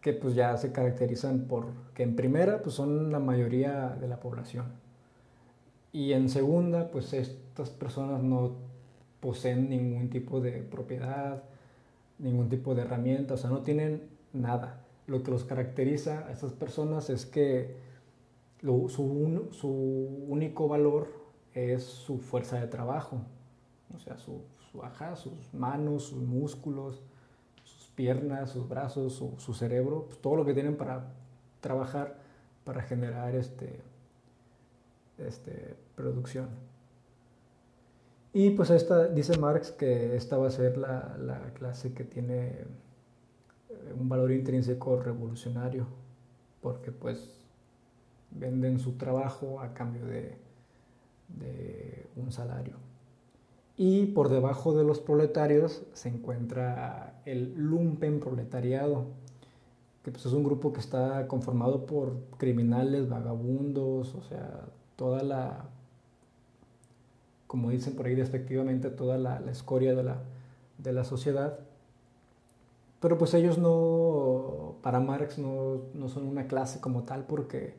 que 0.00 0.12
pues 0.12 0.36
ya 0.36 0.56
se 0.56 0.70
caracterizan 0.70 1.48
por 1.48 1.72
que 1.92 2.04
en 2.04 2.14
primera 2.14 2.62
pues 2.62 2.76
son 2.76 3.10
la 3.10 3.18
mayoría 3.18 3.96
de 4.00 4.06
la 4.06 4.20
población. 4.20 4.66
Y 5.92 6.12
en 6.12 6.28
segunda, 6.28 6.92
pues 6.92 7.12
estas 7.14 7.70
personas 7.70 8.22
no 8.22 8.52
poseen 9.18 9.70
ningún 9.70 10.08
tipo 10.08 10.40
de 10.40 10.62
propiedad, 10.62 11.42
ningún 12.20 12.48
tipo 12.48 12.76
de 12.76 12.82
herramienta, 12.82 13.34
o 13.34 13.36
sea, 13.36 13.50
no 13.50 13.62
tienen 13.62 14.08
nada. 14.32 14.84
Lo 15.08 15.24
que 15.24 15.32
los 15.32 15.42
caracteriza 15.42 16.28
a 16.28 16.30
estas 16.30 16.52
personas 16.52 17.10
es 17.10 17.26
que 17.26 17.74
su, 18.60 19.48
su, 19.50 19.68
único 20.28 20.68
valor 20.68 21.08
es 21.54 21.82
su 21.82 22.18
fuerza 22.18 22.60
de 22.60 22.68
trabajo, 22.68 23.22
o 23.92 23.98
sea, 23.98 24.16
su, 24.16 24.42
su 24.70 24.80
sus 25.16 25.54
manos, 25.54 26.04
sus 26.04 26.22
músculos, 26.22 27.02
sus 27.64 27.88
piernas, 27.94 28.50
sus 28.50 28.68
brazos, 28.68 29.14
su, 29.14 29.54
cerebro, 29.54 30.06
pues, 30.06 30.20
todo 30.20 30.36
lo 30.36 30.44
que 30.44 30.54
tienen 30.54 30.76
para 30.76 31.12
trabajar, 31.60 32.18
para 32.64 32.82
generar 32.82 33.34
este, 33.34 33.80
este, 35.18 35.76
producción. 35.94 36.48
Y 38.32 38.50
pues 38.50 38.70
esta, 38.70 39.08
dice 39.08 39.38
Marx 39.38 39.72
que 39.72 40.14
esta 40.14 40.36
va 40.36 40.48
a 40.48 40.50
ser 40.50 40.76
la, 40.76 41.16
la 41.18 41.52
clase 41.54 41.94
que 41.94 42.04
tiene 42.04 42.66
un 43.98 44.08
valor 44.08 44.32
intrínseco 44.32 45.00
revolucionario, 45.00 45.86
porque 46.60 46.92
pues 46.92 47.38
venden 48.30 48.78
su 48.78 48.92
trabajo 48.96 49.60
a 49.60 49.74
cambio 49.74 50.04
de, 50.06 50.36
un 52.16 52.32
salario. 52.32 52.74
Y 53.78 54.06
por 54.06 54.28
debajo 54.28 54.74
de 54.74 54.82
los 54.82 54.98
proletarios 54.98 55.84
se 55.92 56.08
encuentra 56.08 57.20
el 57.24 57.54
lumpen 57.54 58.18
proletariado, 58.18 59.04
que 60.02 60.10
pues 60.10 60.26
es 60.26 60.32
un 60.32 60.42
grupo 60.42 60.72
que 60.72 60.80
está 60.80 61.28
conformado 61.28 61.86
por 61.86 62.16
criminales, 62.38 63.08
vagabundos, 63.08 64.16
o 64.16 64.22
sea, 64.22 64.64
toda 64.96 65.22
la, 65.22 65.66
como 67.46 67.70
dicen 67.70 67.94
por 67.94 68.06
ahí 68.06 68.16
despectivamente, 68.16 68.90
toda 68.90 69.16
la, 69.16 69.40
escoria 69.48 69.94
de 69.94 70.02
la, 70.02 70.22
de 70.78 70.92
la 70.92 71.04
sociedad. 71.04 71.60
Pero 72.98 73.16
pues 73.16 73.32
ellos 73.34 73.58
no, 73.58 74.74
para 74.82 74.98
Marx 74.98 75.38
no, 75.38 75.82
no, 75.94 76.08
son 76.08 76.26
una 76.26 76.48
clase 76.48 76.80
como 76.80 77.04
tal 77.04 77.26
porque 77.26 77.74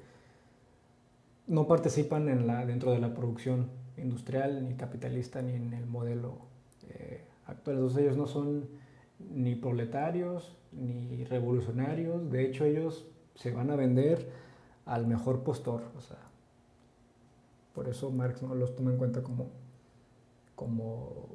no 1.45 1.67
participan 1.67 2.29
en 2.29 2.47
la, 2.47 2.65
dentro 2.65 2.93
de 2.93 2.99
la 2.99 3.13
producción 3.13 3.67
industrial, 4.01 4.67
ni 4.67 4.75
capitalista, 4.75 5.41
ni 5.41 5.53
en 5.53 5.73
el 5.73 5.85
modelo 5.85 6.37
eh, 6.89 7.23
actual. 7.45 7.77
Entonces 7.77 8.03
ellos 8.03 8.17
no 8.17 8.27
son 8.27 8.67
ni 9.19 9.55
proletarios, 9.55 10.55
ni 10.71 11.23
revolucionarios. 11.25 12.29
De 12.31 12.45
hecho, 12.45 12.65
ellos 12.65 13.05
se 13.35 13.51
van 13.51 13.71
a 13.71 13.75
vender 13.75 14.29
al 14.85 15.07
mejor 15.07 15.43
postor. 15.43 15.83
O 15.97 16.01
sea, 16.01 16.17
por 17.73 17.87
eso 17.87 18.11
Marx 18.11 18.41
no 18.41 18.55
los 18.55 18.75
toma 18.75 18.91
en 18.91 18.97
cuenta 18.97 19.21
como, 19.23 19.47
como 20.55 21.27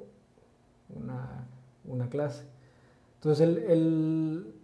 una, 0.95 2.09
clase. 2.11 2.45
Entonces, 3.17 3.47
el, 3.69 4.55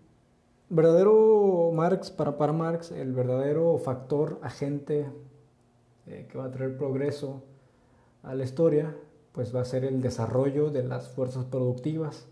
verdadero 0.69 1.71
Marx, 1.75 2.11
para, 2.11 2.37
para 2.37 2.53
Marx, 2.53 2.93
el 2.93 3.13
verdadero 3.13 3.79
factor, 3.79 4.39
agente 4.43 5.07
eh, 6.07 6.27
que 6.31 6.39
va 6.39 6.45
a 6.45 6.51
traer 6.51 6.77
progreso 6.77 7.43
a 8.23 8.35
la 8.35 8.45
historia, 8.45 8.95
pues 9.33 9.55
va 9.55 9.61
a 9.61 9.65
ser 9.65 9.85
el 9.85 10.03
desarrollo 10.03 10.71
de 10.71 10.83
las 10.83 11.09
fuerzas 11.09 11.45
productivas. 11.45 12.27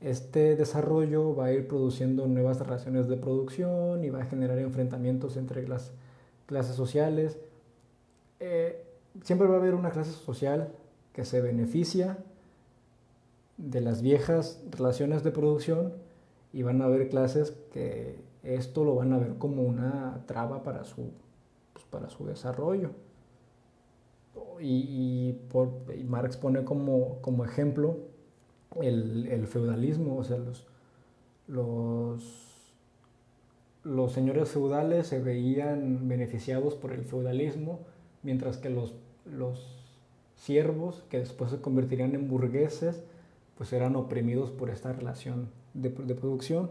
Este 0.00 0.56
desarrollo 0.56 1.34
va 1.34 1.46
a 1.46 1.52
ir 1.52 1.68
produciendo 1.68 2.26
nuevas 2.26 2.58
relaciones 2.58 3.08
de 3.08 3.16
producción 3.16 4.04
y 4.04 4.10
va 4.10 4.22
a 4.22 4.26
generar 4.26 4.58
enfrentamientos 4.58 5.36
entre 5.36 5.68
las 5.68 5.92
clases 6.46 6.74
sociales. 6.74 7.38
Eh, 8.38 8.82
siempre 9.22 9.46
va 9.46 9.56
a 9.56 9.58
haber 9.58 9.74
una 9.74 9.90
clase 9.90 10.12
social 10.12 10.72
que 11.12 11.24
se 11.24 11.40
beneficia 11.42 12.18
de 13.58 13.80
las 13.82 14.00
viejas 14.00 14.62
relaciones 14.70 15.22
de 15.22 15.32
producción 15.32 15.92
y 16.52 16.62
van 16.62 16.80
a 16.80 16.86
haber 16.86 17.10
clases 17.10 17.52
que 17.72 18.18
esto 18.42 18.84
lo 18.84 18.94
van 18.94 19.12
a 19.12 19.18
ver 19.18 19.36
como 19.36 19.62
una 19.62 20.24
traba 20.26 20.62
para 20.62 20.84
su, 20.84 21.10
pues, 21.74 21.84
para 21.84 22.08
su 22.08 22.24
desarrollo. 22.26 22.90
Y, 24.60 25.32
por, 25.50 25.70
Marx 26.04 26.36
pone 26.36 26.64
como, 26.64 27.20
como 27.22 27.44
ejemplo 27.44 27.96
el, 28.80 29.26
el, 29.28 29.46
feudalismo, 29.46 30.18
o 30.18 30.24
sea, 30.24 30.36
los, 30.36 30.66
los, 31.48 32.22
los 33.82 34.12
señores 34.12 34.50
feudales 34.50 35.06
se 35.06 35.20
veían 35.20 36.08
beneficiados 36.08 36.74
por 36.74 36.92
el 36.92 37.04
feudalismo, 37.04 37.80
mientras 38.22 38.58
que 38.58 38.70
los, 38.70 38.94
los 39.24 39.80
siervos, 40.36 41.04
que 41.08 41.18
después 41.18 41.50
se 41.50 41.60
convertirían 41.60 42.14
en 42.14 42.28
burgueses, 42.28 43.02
pues 43.56 43.72
eran 43.72 43.96
oprimidos 43.96 44.50
por 44.50 44.70
esta 44.70 44.92
relación 44.92 45.48
de, 45.74 45.88
de 45.88 46.14
producción. 46.14 46.70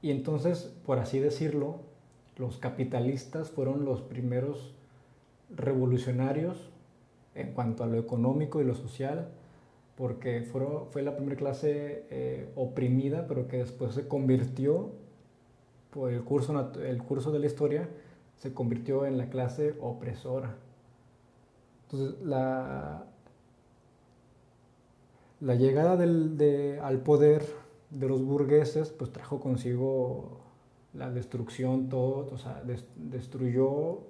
Y 0.00 0.10
entonces, 0.10 0.74
por 0.84 0.98
así 0.98 1.20
decirlo, 1.20 1.76
los 2.36 2.58
capitalistas 2.58 3.50
fueron 3.50 3.84
los 3.84 4.00
primeros 4.00 4.74
revolucionarios 5.56 6.70
en 7.34 7.52
cuanto 7.52 7.84
a 7.84 7.86
lo 7.86 7.98
económico 7.98 8.60
y 8.60 8.64
lo 8.64 8.74
social, 8.74 9.28
porque 9.96 10.42
fue 10.42 11.02
la 11.02 11.16
primera 11.16 11.36
clase 11.36 12.06
eh, 12.10 12.50
oprimida, 12.56 13.26
pero 13.26 13.48
que 13.48 13.58
después 13.58 13.94
se 13.94 14.08
convirtió, 14.08 14.90
por 15.90 16.10
el 16.10 16.22
curso, 16.24 16.72
el 16.82 17.02
curso 17.02 17.30
de 17.30 17.38
la 17.38 17.46
historia, 17.46 17.88
se 18.36 18.52
convirtió 18.52 19.06
en 19.06 19.18
la 19.18 19.28
clase 19.28 19.74
opresora. 19.80 20.56
Entonces, 21.84 22.20
la, 22.22 23.04
la 25.40 25.54
llegada 25.54 25.96
del, 25.96 26.78
al 26.82 27.00
poder 27.00 27.44
de 27.90 28.08
los 28.08 28.24
burgueses, 28.24 28.90
pues 28.90 29.12
trajo 29.12 29.40
consigo 29.40 30.40
la 30.94 31.10
destrucción, 31.10 31.88
todo, 31.88 32.28
o 32.32 32.38
sea, 32.38 32.62
destruyó 32.96 34.00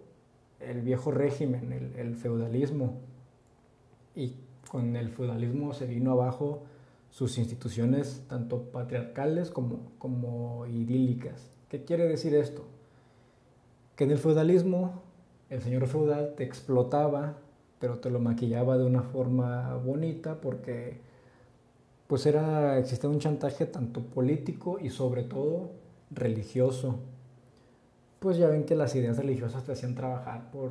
el 0.67 0.83
viejo 0.83 1.11
régimen, 1.11 1.93
el, 1.97 2.15
feudalismo. 2.17 3.01
Y 4.15 4.37
con 4.71 4.97
el 4.97 5.11
feudalismo 5.11 5.73
se 5.75 5.87
vino 5.87 6.13
abajo 6.13 6.63
sus 7.11 7.39
instituciones, 7.39 8.25
tanto 8.29 8.63
patriarcales 8.71 9.51
como, 9.51 9.93
como 9.99 10.67
idílicas. 10.67 11.57
¿Qué 11.69 11.85
quiere 11.85 12.07
decir 12.07 12.35
esto? 12.35 12.65
Que 13.97 14.05
en 14.05 14.11
el 14.11 14.19
feudalismo 14.19 15.03
el 15.51 15.61
señor 15.61 15.87
feudal 15.87 16.35
te 16.37 16.45
explotaba, 16.45 17.37
pero 17.79 17.99
te 17.99 18.11
lo 18.11 18.21
maquillaba 18.21 18.79
de 18.79 18.85
una 18.85 19.03
forma 19.03 19.77
bonita 19.77 20.41
porque 20.41 21.01
pues 22.07 22.27
era, 22.27 22.79
existía 22.79 23.09
un 23.09 23.19
chantaje 23.19 23.67
tanto 23.67 24.03
político 24.03 24.79
y 24.81 24.91
sobre 24.91 25.23
todo 25.23 25.71
religioso 26.11 26.99
pues 28.23 28.37
ya 28.37 28.47
ven 28.47 28.65
que 28.65 28.77
las 28.77 28.95
ideas 28.95 29.17
religiosas 29.17 29.65
te 29.65 29.73
hacían 29.73 29.97
trabajar 29.97 30.51
por 30.53 30.71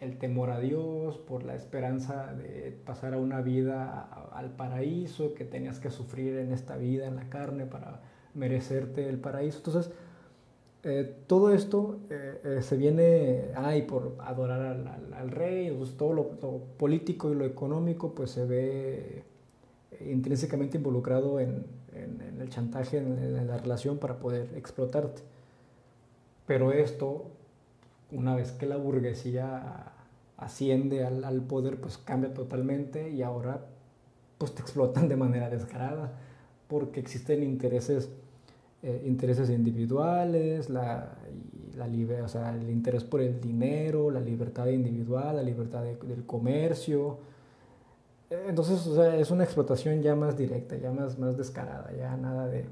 el 0.00 0.18
temor 0.18 0.50
a 0.50 0.60
Dios, 0.60 1.16
por 1.16 1.44
la 1.44 1.54
esperanza 1.54 2.34
de 2.34 2.78
pasar 2.84 3.14
a 3.14 3.18
una 3.18 3.40
vida 3.40 4.02
al 4.32 4.50
paraíso, 4.50 5.34
que 5.34 5.44
tenías 5.44 5.80
que 5.80 5.90
sufrir 5.90 6.36
en 6.36 6.52
esta 6.52 6.76
vida, 6.76 7.06
en 7.06 7.16
la 7.16 7.30
carne, 7.30 7.64
para 7.64 8.02
merecerte 8.34 9.08
el 9.08 9.18
paraíso. 9.18 9.58
Entonces, 9.58 9.92
eh, 10.84 11.14
todo 11.26 11.52
esto 11.54 12.00
eh, 12.10 12.40
eh, 12.44 12.62
se 12.62 12.76
viene, 12.76 13.46
ay, 13.54 13.82
por 13.82 14.16
adorar 14.18 14.60
al, 15.14 15.30
rey, 15.30 15.74
pues 15.76 15.96
todo 15.96 16.12
lo, 16.12 16.28
político 16.76 17.32
y 17.32 17.34
lo 17.34 17.46
económico, 17.46 18.14
pues 18.14 18.30
se 18.30 18.44
ve 18.44 19.24
intrínsecamente 20.06 20.76
involucrado 20.76 21.40
en, 21.40 21.64
el 22.40 22.48
chantaje, 22.50 22.98
en 22.98 23.46
la 23.46 23.56
relación 23.56 23.98
para 23.98 24.18
poder 24.18 24.48
explotarte. 24.56 25.22
Pero 26.50 26.72
esto, 26.72 27.26
una 28.10 28.34
vez 28.34 28.50
que 28.50 28.66
la 28.66 28.76
burguesía 28.76 29.92
asciende 30.36 31.04
al, 31.04 31.42
poder, 31.42 31.80
pues 31.80 31.96
cambia 31.96 32.34
totalmente 32.34 33.08
y 33.08 33.22
ahora 33.22 33.66
pues 34.36 34.52
te 34.52 34.60
explotan 34.60 35.08
de 35.08 35.14
manera 35.14 35.48
descarada 35.48 36.10
porque 36.66 36.98
existen 36.98 37.44
intereses, 37.44 38.10
eh, 38.82 39.00
intereses 39.06 39.48
individuales, 39.48 40.70
la, 40.70 41.18
la 41.76 42.24
o 42.24 42.28
sea, 42.28 42.52
el 42.52 42.68
interés 42.68 43.04
por 43.04 43.20
el 43.20 43.40
dinero, 43.40 44.10
la 44.10 44.18
libertad 44.18 44.66
individual, 44.66 45.36
la 45.36 45.44
libertad 45.44 45.84
del 45.84 46.26
comercio. 46.26 47.18
Entonces, 48.28 48.88
es 48.88 49.30
una 49.30 49.44
explotación 49.44 50.02
ya 50.02 50.16
más 50.16 50.36
directa, 50.36 50.76
ya 50.76 50.90
más, 50.90 51.16
más 51.16 51.36
descarada, 51.36 51.92
ya 51.96 52.16
nada 52.16 52.48
de, 52.48 52.64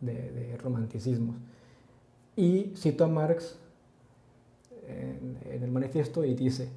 de 0.00 0.56
romanticismos. 0.56 1.36
Y 2.36 2.72
cito 2.76 3.04
a 3.04 3.08
Marx 3.08 3.58
en, 4.88 5.62
el 5.62 5.70
manifiesto 5.70 6.24
y 6.24 6.34
dice, 6.34 6.68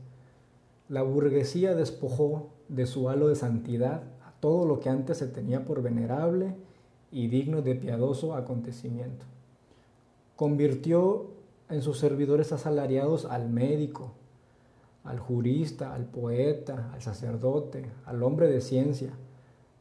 la 0.89 1.01
burguesía 1.01 1.75
despojó 1.75 2.49
de 2.67 2.85
su 2.85 3.09
halo 3.09 3.27
de 3.27 3.35
santidad 3.35 4.03
a 4.25 4.33
todo 4.39 4.65
lo 4.65 4.79
que 4.79 4.89
antes 4.89 5.17
se 5.17 5.27
tenía 5.27 5.65
por 5.65 5.81
venerable 5.81 6.55
y 7.11 7.27
digno 7.27 7.61
de 7.61 7.75
piadoso 7.75 8.35
acontecimiento. 8.35 9.25
Convirtió 10.35 11.31
en 11.69 11.81
sus 11.81 11.99
servidores 11.99 12.51
asalariados 12.51 13.25
al 13.25 13.49
médico, 13.49 14.11
al 15.05 15.19
jurista, 15.19 15.93
al 15.93 16.05
poeta, 16.05 16.91
al 16.93 17.01
sacerdote, 17.01 17.85
al 18.05 18.21
hombre 18.23 18.47
de 18.47 18.59
ciencia. 18.59 19.13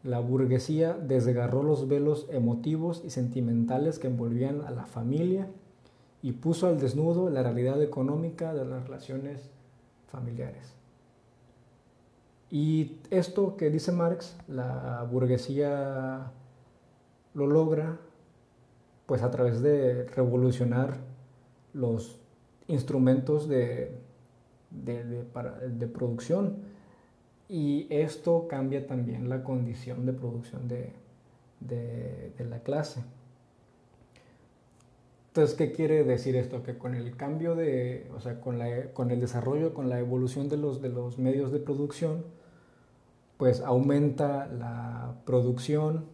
La 0.04 0.20
burguesía 0.20 0.92
desgarró 0.94 1.62
los 1.62 1.88
velos 1.88 2.28
emotivos 2.30 3.02
y 3.04 3.10
sentimentales 3.10 3.98
que 3.98 4.06
envolvían 4.06 4.60
a 4.62 4.70
la 4.70 4.86
familia 4.86 5.48
y 6.24 6.32
puso 6.32 6.68
al 6.68 6.80
desnudo 6.80 7.28
la 7.28 7.42
realidad 7.42 7.82
económica 7.82 8.54
de 8.54 8.64
las 8.64 8.84
relaciones 8.84 9.50
familiares. 10.10 10.72
Y 12.50 12.96
esto 13.10 13.58
que 13.58 13.68
dice 13.68 13.92
Marx, 13.92 14.34
la 14.48 15.06
burguesía 15.12 16.32
lo 17.34 17.46
logra 17.46 17.98
pues 19.04 19.22
a 19.22 19.30
través 19.30 19.60
de 19.60 20.06
revolucionar 20.06 20.96
los 21.74 22.18
instrumentos 22.68 23.46
de, 23.46 23.94
de, 24.70 25.86
producción 25.88 26.56
y 27.50 27.86
esto 27.90 28.48
cambia 28.48 28.86
también 28.86 29.28
la 29.28 29.44
condición 29.44 30.06
de 30.06 30.14
producción 30.14 30.68
de, 30.68 30.94
de 31.60 32.44
la 32.48 32.60
clase. 32.60 33.04
Entonces, 35.34 35.56
¿qué 35.56 35.72
quiere 35.72 36.04
decir 36.04 36.36
esto? 36.36 36.62
Que 36.62 36.78
con 36.78 36.94
el 36.94 37.16
cambio 37.16 37.56
de, 37.56 38.08
o 38.16 38.20
sea, 38.20 38.40
con, 38.40 38.56
la, 38.56 38.92
con 38.92 39.10
el 39.10 39.18
desarrollo, 39.18 39.74
con 39.74 39.88
la 39.88 39.98
evolución 39.98 40.48
de 40.48 40.56
los, 40.56 40.80
de 40.80 40.90
los 40.90 41.18
medios 41.18 41.50
de 41.50 41.58
producción, 41.58 42.24
pues 43.36 43.60
aumenta 43.60 44.46
la 44.46 45.16
producción 45.24 46.04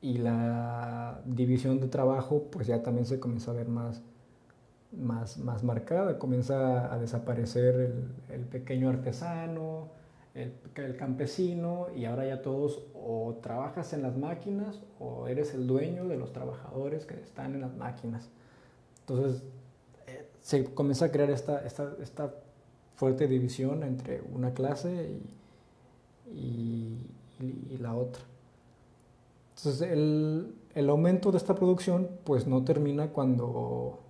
y 0.00 0.18
la 0.18 1.20
división 1.24 1.80
de 1.80 1.88
trabajo, 1.88 2.44
pues 2.52 2.68
ya 2.68 2.80
también 2.84 3.06
se 3.06 3.18
comienza 3.18 3.50
a 3.50 3.54
ver 3.54 3.66
más, 3.66 4.02
más, 4.92 5.38
más 5.38 5.64
marcada, 5.64 6.20
comienza 6.20 6.94
a 6.94 6.98
desaparecer 7.00 7.74
el, 7.74 8.04
el 8.32 8.42
pequeño 8.46 8.88
artesano, 8.88 9.88
el, 10.38 10.52
el, 10.76 10.96
campesino, 10.96 11.88
y 11.94 12.04
ahora 12.04 12.26
ya 12.26 12.42
todos 12.42 12.82
o 12.94 13.38
trabajas 13.42 13.92
en 13.92 14.02
las 14.02 14.16
máquinas 14.16 14.80
o 15.00 15.26
eres 15.26 15.52
el 15.54 15.66
dueño 15.66 16.06
de 16.06 16.16
los 16.16 16.32
trabajadores 16.32 17.06
que 17.06 17.14
están 17.14 17.54
en 17.54 17.62
las 17.62 17.76
máquinas. 17.76 18.28
Entonces 19.00 19.42
eh, 20.06 20.28
se 20.40 20.64
comienza 20.72 21.06
a 21.06 21.10
crear 21.10 21.30
esta, 21.30 21.66
esta, 21.66 21.94
esta, 22.00 22.34
fuerte 22.94 23.28
división 23.28 23.84
entre 23.84 24.20
una 24.34 24.52
clase 24.54 25.20
y, 26.32 26.36
y, 26.36 27.10
y 27.70 27.78
la 27.78 27.94
otra. 27.94 28.22
Entonces 29.56 29.82
el, 29.82 30.52
el 30.74 30.90
aumento 30.90 31.30
de 31.30 31.38
esta 31.38 31.54
producción 31.54 32.08
pues 32.24 32.48
no 32.48 32.64
termina 32.64 33.08
cuando, 33.08 34.00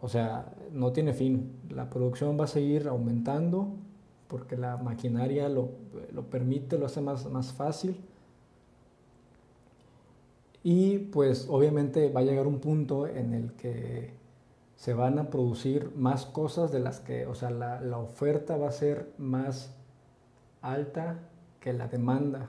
o 0.00 0.08
sea, 0.08 0.54
no 0.72 0.92
tiene 0.92 1.12
fin. 1.12 1.52
La 1.68 1.90
producción 1.90 2.40
va 2.40 2.44
a 2.44 2.48
seguir 2.48 2.88
aumentando 2.88 3.74
porque 4.32 4.56
la 4.56 4.78
maquinaria 4.78 5.48
lo, 5.48 5.68
lo 6.10 6.24
permite, 6.30 6.78
lo 6.78 6.86
hace 6.86 7.02
más, 7.02 7.30
más 7.30 7.52
fácil. 7.52 8.02
Y 10.64 10.98
pues 10.98 11.46
obviamente 11.50 12.10
va 12.10 12.20
a 12.20 12.24
llegar 12.24 12.46
un 12.46 12.58
punto 12.58 13.06
en 13.06 13.34
el 13.34 13.52
que 13.52 14.14
se 14.76 14.94
van 14.94 15.18
a 15.18 15.28
producir 15.28 15.92
más 15.94 16.24
cosas 16.24 16.72
de 16.72 16.80
las 16.80 17.00
que, 17.00 17.26
o 17.26 17.34
sea, 17.34 17.50
la, 17.50 17.80
la 17.82 17.98
oferta 17.98 18.56
va 18.56 18.68
a 18.68 18.72
ser 18.72 19.12
más 19.18 19.76
alta 20.62 21.18
que 21.60 21.74
la 21.74 21.88
demanda. 21.88 22.48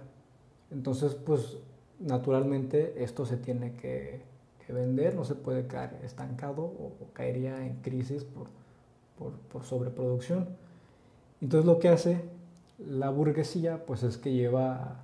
Entonces, 0.72 1.16
pues 1.16 1.58
naturalmente 2.00 3.04
esto 3.04 3.26
se 3.26 3.36
tiene 3.36 3.76
que, 3.76 4.32
vender, 4.70 5.14
no 5.14 5.26
se 5.26 5.36
puede 5.36 5.68
caer 5.68 6.00
estancado 6.04 6.64
o, 6.64 6.94
caería 7.14 7.64
en 7.64 7.76
crisis 7.82 8.24
por, 8.24 8.48
por, 9.52 9.66
sobreproducción. 9.66 10.48
Entonces 11.44 11.66
lo 11.66 11.78
que 11.78 11.90
hace 11.90 12.22
la 12.80 13.10
burguesía 13.10 13.86
pues 13.86 14.02
es 14.04 14.18
que 14.18 14.32
lleva 14.32 15.02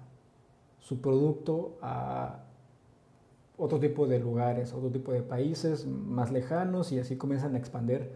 su 0.79 1.01
producto 1.01 1.77
a 1.81 2.45
otro 3.57 3.77
tipo 3.77 4.07
de 4.07 4.19
lugares, 4.19 4.71
otro 4.71 4.89
tipo 4.89 5.11
de 5.11 5.21
países 5.21 5.85
más 5.85 6.31
lejanos 6.31 6.93
y 6.93 6.99
así 6.99 7.17
comienzan 7.17 7.55
a 7.55 7.57
expandir 7.57 8.11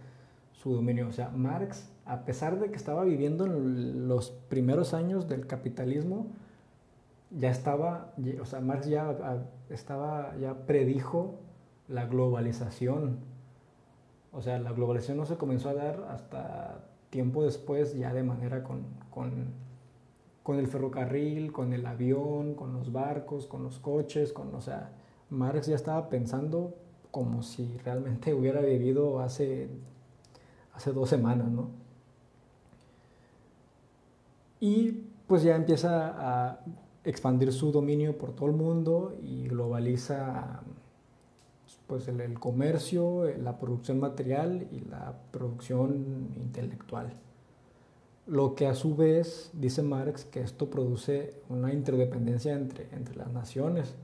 su 0.53 0.73
dominio. 0.73 1.09
O 1.09 1.11
sea, 1.11 1.31
Marx, 1.31 1.91
a 2.05 2.23
pesar 2.23 2.61
de 2.61 2.69
que 2.69 2.77
estaba 2.77 3.03
viviendo 3.03 3.45
en 3.45 4.07
los 4.07 4.31
primeros 4.31 4.93
años 4.93 5.27
del 5.27 5.45
capitalismo, 5.45 6.27
ya 7.29 7.51
estaba, 7.51 8.13
o 8.41 8.45
sea, 8.45 8.61
Marx 8.61 8.87
ya 8.87 9.17
estaba, 9.69 10.33
ya 10.37 10.65
predijo 10.65 11.41
la 11.89 12.05
globalización. 12.05 13.17
O 14.31 14.41
sea, 14.41 14.59
la 14.59 14.71
globalización 14.71 15.17
no 15.17 15.25
se 15.25 15.35
comenzó 15.35 15.67
a 15.67 15.73
dar 15.73 16.07
hasta 16.09 16.85
tiempo 17.13 17.43
después, 17.43 17.95
ya 17.95 18.11
de 18.11 18.23
manera 18.23 18.63
con, 18.63 18.85
con, 19.11 20.57
el 20.57 20.67
ferrocarril, 20.67 21.51
con 21.51 21.71
el 21.71 21.85
avión, 21.85 22.55
con 22.55 22.73
los 22.73 22.91
barcos, 22.91 23.45
con 23.45 23.61
los 23.63 23.77
coches, 23.77 24.33
con, 24.33 24.53
o 24.55 24.61
sea, 24.61 24.89
Marx 25.29 25.67
ya 25.67 25.75
estaba 25.75 26.09
pensando 26.09 26.73
como 27.11 27.43
si 27.43 27.77
realmente 27.85 28.33
hubiera 28.37 28.61
vivido 28.61 29.19
hace, 29.19 29.69
hace 30.73 30.91
dos 30.91 31.07
semanas, 31.07 31.51
¿no? 31.51 31.69
Y 34.59 35.03
pues 35.27 35.43
ya 35.43 35.55
empieza 35.55 36.15
a 36.17 36.65
expandir 37.03 37.53
su 37.53 37.71
dominio 37.71 38.17
por 38.17 38.33
todo 38.33 38.47
el 38.47 38.55
mundo 38.55 39.15
y 39.21 39.49
globaliza 39.49 40.63
pues 41.87 42.07
el, 42.07 42.39
comercio, 42.39 43.25
la 43.37 43.59
producción 43.59 43.99
material 43.99 44.67
y 44.71 44.81
la 44.81 45.15
producción 45.31 46.29
intelectual. 46.35 47.13
Lo 48.25 48.55
que 48.55 48.67
a 48.67 48.75
su 48.75 48.95
vez 48.95 49.51
dice 49.53 49.83
Marx 49.83 50.25
que 50.25 50.41
esto 50.41 50.69
produce 50.69 51.41
una 51.49 51.73
interdependencia 51.73 52.53
entre, 52.53 52.87
entre 52.93 53.15
las 53.15 53.31
naciones. 53.31 53.95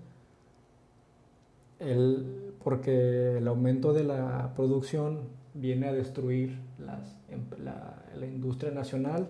porque 2.64 3.38
el 3.38 3.48
aumento 3.48 3.94
de 3.94 4.04
la 4.04 4.54
producción 4.56 5.30
viene 5.54 5.88
a 5.88 5.94
destruir 5.94 6.60
las, 6.78 7.16
la, 7.58 8.04
la 8.16 8.26
industria 8.26 8.72
nacional 8.72 9.30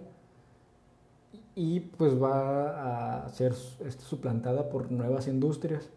y 1.55 1.81
pues 1.81 2.21
va 2.21 3.25
a 3.25 3.29
ser 3.29 3.51
este, 3.51 4.03
suplantada 4.03 4.69
por 4.69 4.91
nuevas 4.91 5.27
industrias. 5.27 5.89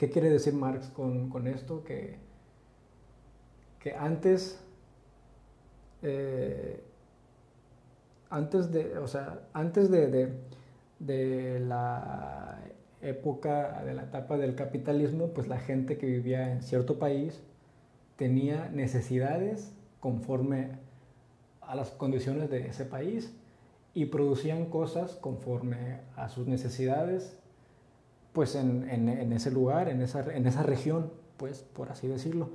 ¿Qué 0.00 0.08
quiere 0.08 0.30
decir 0.30 0.54
Marx 0.54 0.88
con, 0.88 1.46
esto? 1.46 1.84
Que, 1.84 2.16
que 3.78 3.94
antes, 3.94 4.58
eh, 6.00 6.82
antes 8.30 8.72
de, 8.72 8.96
o 8.96 9.06
sea, 9.06 9.42
antes 9.52 9.90
de, 9.90 10.32
de, 11.00 11.60
la 11.60 12.62
época, 13.02 13.82
de 13.84 13.92
la 13.92 14.04
etapa 14.04 14.38
del 14.38 14.54
capitalismo, 14.54 15.34
pues 15.34 15.48
la 15.48 15.58
gente 15.58 15.98
que 15.98 16.06
vivía 16.06 16.50
en 16.50 16.62
cierto 16.62 16.98
país 16.98 17.42
tenía 18.16 18.70
necesidades 18.70 19.70
conforme 20.00 20.78
a 21.60 21.74
las 21.74 21.90
condiciones 21.90 22.48
de 22.48 22.68
ese 22.68 22.86
país 22.86 23.34
y 23.92 24.06
producían 24.06 24.64
cosas 24.64 25.16
conforme 25.16 25.98
a 26.16 26.30
sus 26.30 26.46
necesidades, 26.46 27.36
pues 28.32 28.54
en, 28.54 28.88
en, 28.88 29.32
ese 29.32 29.50
lugar, 29.50 29.88
en 29.88 30.02
esa, 30.02 30.20
en 30.34 30.46
esa 30.46 30.62
región, 30.62 31.10
pues 31.36 31.62
por 31.62 31.90
así 31.90 32.06
decirlo. 32.06 32.50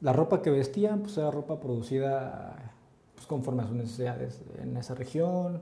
La 0.00 0.12
ropa 0.12 0.42
que 0.42 0.50
vestían, 0.50 1.00
pues 1.00 1.16
era 1.18 1.30
ropa 1.30 1.60
producida 1.60 2.72
pues, 3.14 3.26
conforme 3.26 3.62
a 3.62 3.66
sus 3.66 3.76
necesidades 3.76 4.40
en 4.62 4.76
esa 4.76 4.94
región. 4.94 5.60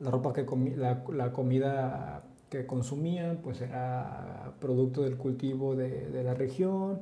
La 0.00 0.10
ropa 0.10 0.32
que 0.32 0.46
la, 0.76 1.04
la, 1.12 1.32
comida 1.32 2.24
que 2.48 2.66
consumían, 2.66 3.38
pues 3.42 3.60
era 3.60 4.52
producto 4.60 5.02
del 5.02 5.16
cultivo 5.16 5.76
de, 5.76 6.08
de 6.10 6.24
la 6.24 6.34
región. 6.34 7.00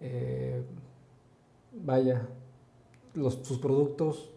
Eh, 0.00 0.62
vaya, 1.72 2.22
los, 3.14 3.34
sus 3.42 3.58
productos 3.58 4.30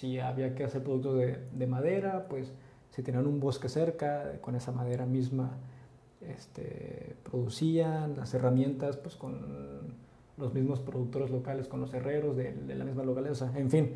si 0.00 0.18
había 0.18 0.54
que 0.54 0.64
hacer 0.64 0.82
productos 0.82 1.20
de, 1.52 1.66
madera, 1.66 2.26
pues 2.28 2.50
si 2.90 3.02
tenían 3.02 3.26
un 3.26 3.40
bosque 3.40 3.68
cerca, 3.68 4.40
con 4.40 4.54
esa 4.54 4.72
madera 4.72 5.06
misma 5.06 5.58
este, 6.20 7.16
producían 7.24 8.16
las 8.16 8.34
herramientas 8.34 8.96
pues 8.96 9.16
con 9.16 9.98
los 10.36 10.54
mismos 10.54 10.80
productores 10.80 11.30
locales, 11.30 11.68
con 11.68 11.80
los 11.80 11.92
herreros 11.94 12.36
de, 12.36 12.54
la 12.74 12.84
misma 12.84 13.02
localidad, 13.02 13.56
en 13.56 13.70
fin, 13.70 13.94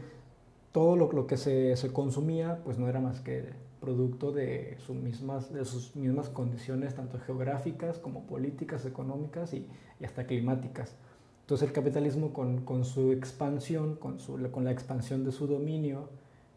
todo 0.73 0.97
lo, 0.97 1.27
que 1.27 1.37
se, 1.37 1.75
consumía 1.93 2.61
pues 2.65 2.79
no 2.79 2.89
era 2.89 3.01
más 3.01 3.21
que 3.21 3.45
producto 3.81 4.33
de, 4.33 4.77
sus 4.87 4.97
mismas, 4.97 5.53
de 5.53 5.65
sus 5.65 5.95
mismas 5.97 6.29
condiciones, 6.29 6.95
tanto 6.95 7.19
geográficas 7.19 7.99
como 7.99 8.27
políticas, 8.27 8.85
económicas 8.87 9.53
y 9.55 9.67
hasta 10.03 10.27
climáticas. 10.27 10.97
Entonces 11.43 11.69
el 11.69 11.75
capitalismo 11.75 12.33
con, 12.33 12.85
su 12.85 13.13
expansión, 13.13 13.97
con, 13.97 14.19
su, 14.19 14.51
con 14.51 14.65
la 14.65 14.73
expansión 14.73 15.25
de 15.25 15.33
su 15.33 15.47
dominio, 15.47 16.09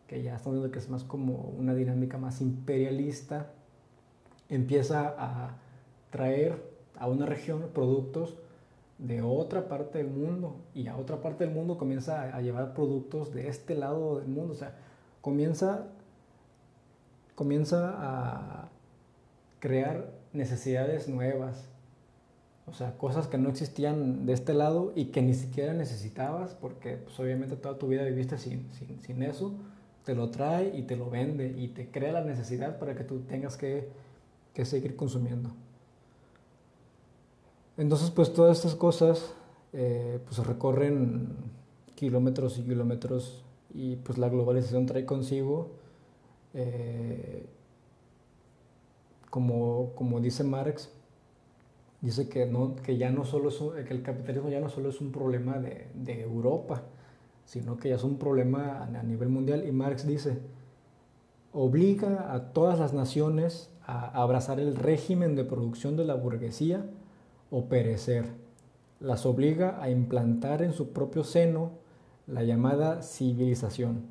que 0.08 0.24
ya 0.24 0.36
estamos 0.36 0.58
viendo 0.58 0.72
que 0.72 0.80
es 0.80 0.90
más 0.90 1.04
como 1.04 1.54
una 1.58 1.76
dinámica 1.76 2.18
más 2.18 2.42
imperialista, 2.42 3.52
empieza 4.50 5.14
a 5.18 5.58
traer 6.10 6.62
a 6.98 7.08
una 7.08 7.26
región 7.26 7.70
productos 7.74 8.38
de 8.98 9.22
otra 9.22 9.68
parte 9.68 10.00
del 10.00 10.08
mundo 10.08 10.56
y 10.74 10.88
a 10.88 10.98
otra 10.98 11.22
parte 11.22 11.46
del 11.46 11.54
mundo 11.54 11.78
comienza 11.78 12.36
a, 12.36 12.42
llevar 12.42 12.74
productos 12.74 13.34
de 13.34 13.48
este 13.48 13.76
lado 13.76 14.20
del 14.20 14.28
mundo. 14.28 14.54
O 14.54 14.56
sea, 14.56 14.76
comienza, 15.22 15.88
comienza 17.36 17.94
a 17.98 18.70
crear 19.60 20.12
necesidades 20.34 21.08
nuevas, 21.08 21.66
o 22.66 22.74
sea, 22.74 22.98
cosas 22.98 23.28
que 23.28 23.38
no 23.38 23.50
existían 23.50 24.26
de 24.26 24.34
este 24.34 24.54
lado 24.54 24.92
y 24.96 25.06
que 25.06 25.22
ni 25.22 25.34
siquiera 25.34 25.74
necesitabas 25.74 26.54
porque 26.54 26.98
pues, 26.98 27.20
obviamente 27.20 27.56
toda 27.56 27.78
tu 27.78 27.88
vida 27.88 28.04
viviste 28.04 28.38
sin, 28.38 28.70
sin, 29.02 29.24
eso, 29.24 29.54
te 30.08 30.16
lo 30.16 30.30
trae 30.30 30.72
y 30.74 30.84
te 30.84 30.96
lo 30.96 31.10
vende 31.10 31.54
y 31.58 31.68
te 31.68 31.92
crea 31.92 32.14
la 32.14 32.24
necesidad 32.24 32.80
para 32.80 32.96
que 32.96 33.04
tú 33.04 33.24
tengas 33.28 33.58
que, 33.58 33.90
que 34.54 34.64
seguir 34.64 34.96
consumiendo. 34.96 35.50
Entonces, 37.76 38.10
pues 38.10 38.32
todas 38.32 38.56
estas 38.56 38.74
cosas 38.76 39.34
eh, 39.74 40.22
pues 40.24 40.38
recorren 40.48 41.36
kilómetros 41.96 42.58
y 42.58 42.64
kilómetros 42.64 43.44
y 43.74 43.98
pues 43.98 44.18
la 44.18 44.30
globalización 44.30 44.86
trae 44.86 45.06
consigo, 45.06 45.72
eh, 46.54 47.46
como, 49.30 49.92
como 49.94 50.22
dice 50.22 50.46
Marx, 50.46 50.90
dice 52.00 52.30
que, 52.30 52.46
no, 52.46 52.78
que, 52.78 52.96
ya 52.96 53.10
no 53.10 53.26
solo 53.26 53.50
es 53.50 53.86
que 53.86 53.94
el 53.94 54.04
capitalismo 54.04 54.48
ya 54.48 54.62
no 54.62 54.70
solo 54.70 54.88
es 54.88 55.02
un 55.02 55.12
problema 55.12 55.60
de, 55.60 55.88
de, 55.96 56.22
Europa, 56.22 56.84
sino 57.48 57.78
que 57.78 57.90
ya 57.90 57.96
es 57.96 58.04
un 58.04 58.20
problema 58.20 58.84
a, 58.84 59.04
nivel 59.04 59.30
mundial. 59.30 59.66
Y 59.66 59.72
Marx 59.72 60.06
dice, 60.06 60.38
obliga 61.54 62.34
a 62.34 62.52
todas 62.52 62.78
las 62.78 62.94
naciones 62.94 63.72
a 63.86 64.22
abrazar 64.22 64.60
el 64.60 64.76
régimen 64.76 65.36
de 65.36 65.46
producción 65.46 65.96
de 65.96 66.04
la 66.04 66.16
burguesía 66.16 66.86
o 67.50 67.70
perecer. 67.70 68.26
Las 69.00 69.26
obliga 69.26 69.82
a 69.82 69.90
implantar 69.90 70.62
en 70.62 70.74
su 70.74 70.92
propio 70.92 71.24
seno 71.24 71.72
la 72.28 72.44
llamada 72.44 73.02
civilización, 73.02 74.02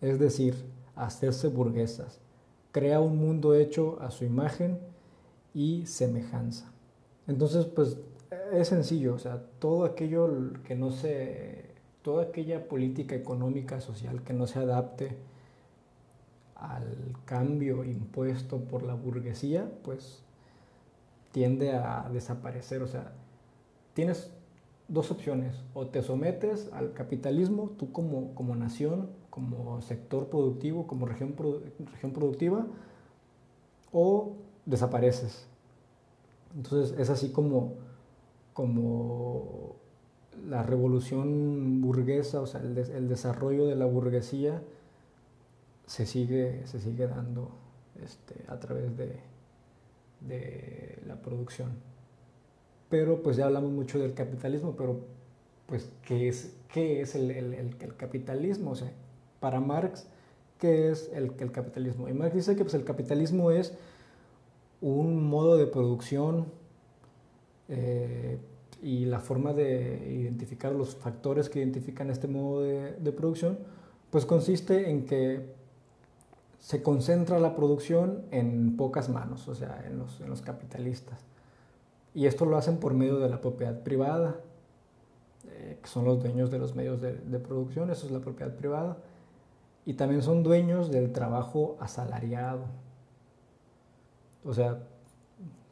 es 0.00 0.18
decir, 0.18 0.56
hacerse 0.96 1.46
burguesas. 1.46 2.18
Crea 2.72 3.00
un 3.00 3.18
mundo 3.18 3.54
hecho 3.54 3.98
a 4.00 4.10
su 4.10 4.24
imagen 4.24 4.80
y 5.54 5.86
semejanza. 5.86 6.72
Entonces, 7.28 7.66
pues 7.66 7.98
es 8.52 8.66
sencillo, 8.66 9.14
o 9.14 9.18
sea, 9.20 9.44
todo 9.60 9.84
aquello 9.84 10.28
que 10.64 10.74
no 10.74 10.90
se, 10.90 11.69
toda 12.02 12.24
aquella 12.24 12.68
política 12.68 13.14
económica, 13.14 13.80
social 13.80 14.22
que 14.22 14.32
no 14.32 14.46
se 14.46 14.58
adapte 14.58 15.16
al 16.54 17.16
cambio 17.24 17.84
impuesto 17.84 18.58
por 18.58 18.82
la 18.82 18.94
burguesía, 18.94 19.70
pues 19.82 20.22
tiende 21.32 21.72
a 21.72 22.08
desaparecer. 22.12 22.82
O 22.82 22.86
sea, 22.86 23.12
tienes 23.94 24.30
dos 24.88 25.10
opciones. 25.10 25.54
O 25.74 25.86
te 25.86 26.02
sometes 26.02 26.70
al 26.72 26.92
capitalismo, 26.92 27.70
tú 27.78 27.92
como, 27.92 28.34
como 28.34 28.54
nación, 28.56 29.08
como 29.30 29.80
sector 29.80 30.28
productivo, 30.28 30.86
como 30.86 31.06
región, 31.06 31.34
región 31.92 32.12
productiva, 32.12 32.66
o 33.92 34.32
desapareces. 34.66 35.46
Entonces 36.54 36.98
es 36.98 37.10
así 37.10 37.30
como, 37.30 37.74
como 38.52 39.76
la 40.48 40.62
revolución 40.62 41.80
burguesa, 41.80 42.40
o 42.40 42.46
sea, 42.46 42.60
el, 42.60 42.76
el 42.76 43.08
desarrollo 43.08 43.66
de 43.66 43.76
la 43.76 43.86
burguesía 43.86 44.62
se 45.86 46.06
sigue, 46.06 46.66
se 46.66 46.80
sigue 46.80 47.06
dando 47.06 47.50
este, 48.02 48.34
a 48.48 48.58
través 48.58 48.96
de, 48.96 49.16
de 50.20 50.98
la 51.06 51.16
producción. 51.16 51.70
Pero 52.88 53.22
pues 53.22 53.36
ya 53.36 53.46
hablamos 53.46 53.70
mucho 53.72 53.98
del 53.98 54.14
capitalismo, 54.14 54.74
pero 54.76 55.00
pues 55.66 55.88
¿qué 56.04 56.28
es, 56.28 56.52
qué 56.72 57.00
es 57.00 57.14
el, 57.14 57.30
el, 57.30 57.54
el, 57.54 57.96
capitalismo? 57.96 58.72
O 58.72 58.74
sea, 58.74 58.90
para 59.38 59.60
Marx, 59.60 60.06
¿qué 60.58 60.90
es 60.90 61.10
el, 61.14 61.34
capitalismo? 61.52 62.08
Y 62.08 62.12
Marx 62.12 62.34
dice 62.34 62.56
que 62.56 62.64
pues, 62.64 62.74
el 62.74 62.84
capitalismo 62.84 63.50
es 63.50 63.72
un 64.80 65.28
modo 65.28 65.56
de 65.56 65.66
producción 65.66 66.46
eh, 67.68 68.19
y 68.82 69.04
la 69.04 69.20
forma 69.20 69.52
de 69.52 70.08
identificar 70.10 70.72
los 70.72 70.96
factores 70.96 71.48
que 71.48 71.58
identifican 71.58 72.10
este 72.10 72.28
modo 72.28 72.62
de, 72.62 72.92
de 72.92 73.12
producción, 73.12 73.58
pues 74.10 74.26
consiste 74.26 74.90
en 74.90 75.04
que 75.04 75.60
se 76.60 76.82
concentra 76.82 77.38
la 77.38 77.56
producción 77.56 78.24
en 78.30 78.76
pocas 78.76 79.08
manos, 79.08 79.48
o 79.48 79.54
sea, 79.54 79.82
en 79.86 79.98
los, 79.98 80.20
en 80.20 80.28
los 80.28 80.42
capitalistas. 80.42 81.18
Y 82.14 82.26
esto 82.26 82.44
lo 82.44 82.56
hacen 82.56 82.78
por 82.78 82.92
medio 82.94 83.18
de 83.18 83.28
la 83.28 83.40
propiedad 83.40 83.82
privada, 83.82 84.40
eh, 85.48 85.78
que 85.82 85.88
son 85.88 86.04
los 86.04 86.20
dueños 86.20 86.50
de 86.50 86.58
los 86.58 86.74
medios 86.74 87.00
de, 87.00 87.14
de, 87.14 87.38
producción, 87.38 87.90
eso 87.90 88.06
es 88.06 88.12
la 88.12 88.20
propiedad 88.20 88.54
privada. 88.54 88.98
Y 89.86 89.94
también 89.94 90.22
son 90.22 90.42
dueños 90.42 90.90
del 90.90 91.12
trabajo 91.12 91.76
asalariado. 91.80 92.64
O 94.44 94.52
sea, 94.52 94.82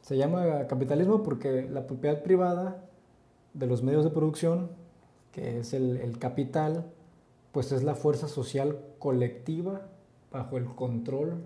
se 0.01 0.17
llama 0.17 0.65
capitalismo 0.67 1.21
porque 1.21 1.69
la 1.69 1.85
propiedad 1.85 2.23
privada 2.23 2.88
de 3.53 3.67
los 3.67 3.83
medios 3.83 4.03
de 4.03 4.11
producción, 4.11 4.69
que 5.31 5.59
es 5.59 5.73
el, 5.73 5.97
el 5.97 6.17
capital, 6.19 6.91
pues 7.51 7.71
es 7.71 7.83
la 7.83 7.95
fuerza 7.95 8.27
social 8.27 8.79
colectiva 8.99 9.87
bajo 10.31 10.57
el 10.57 10.65
control 10.65 11.41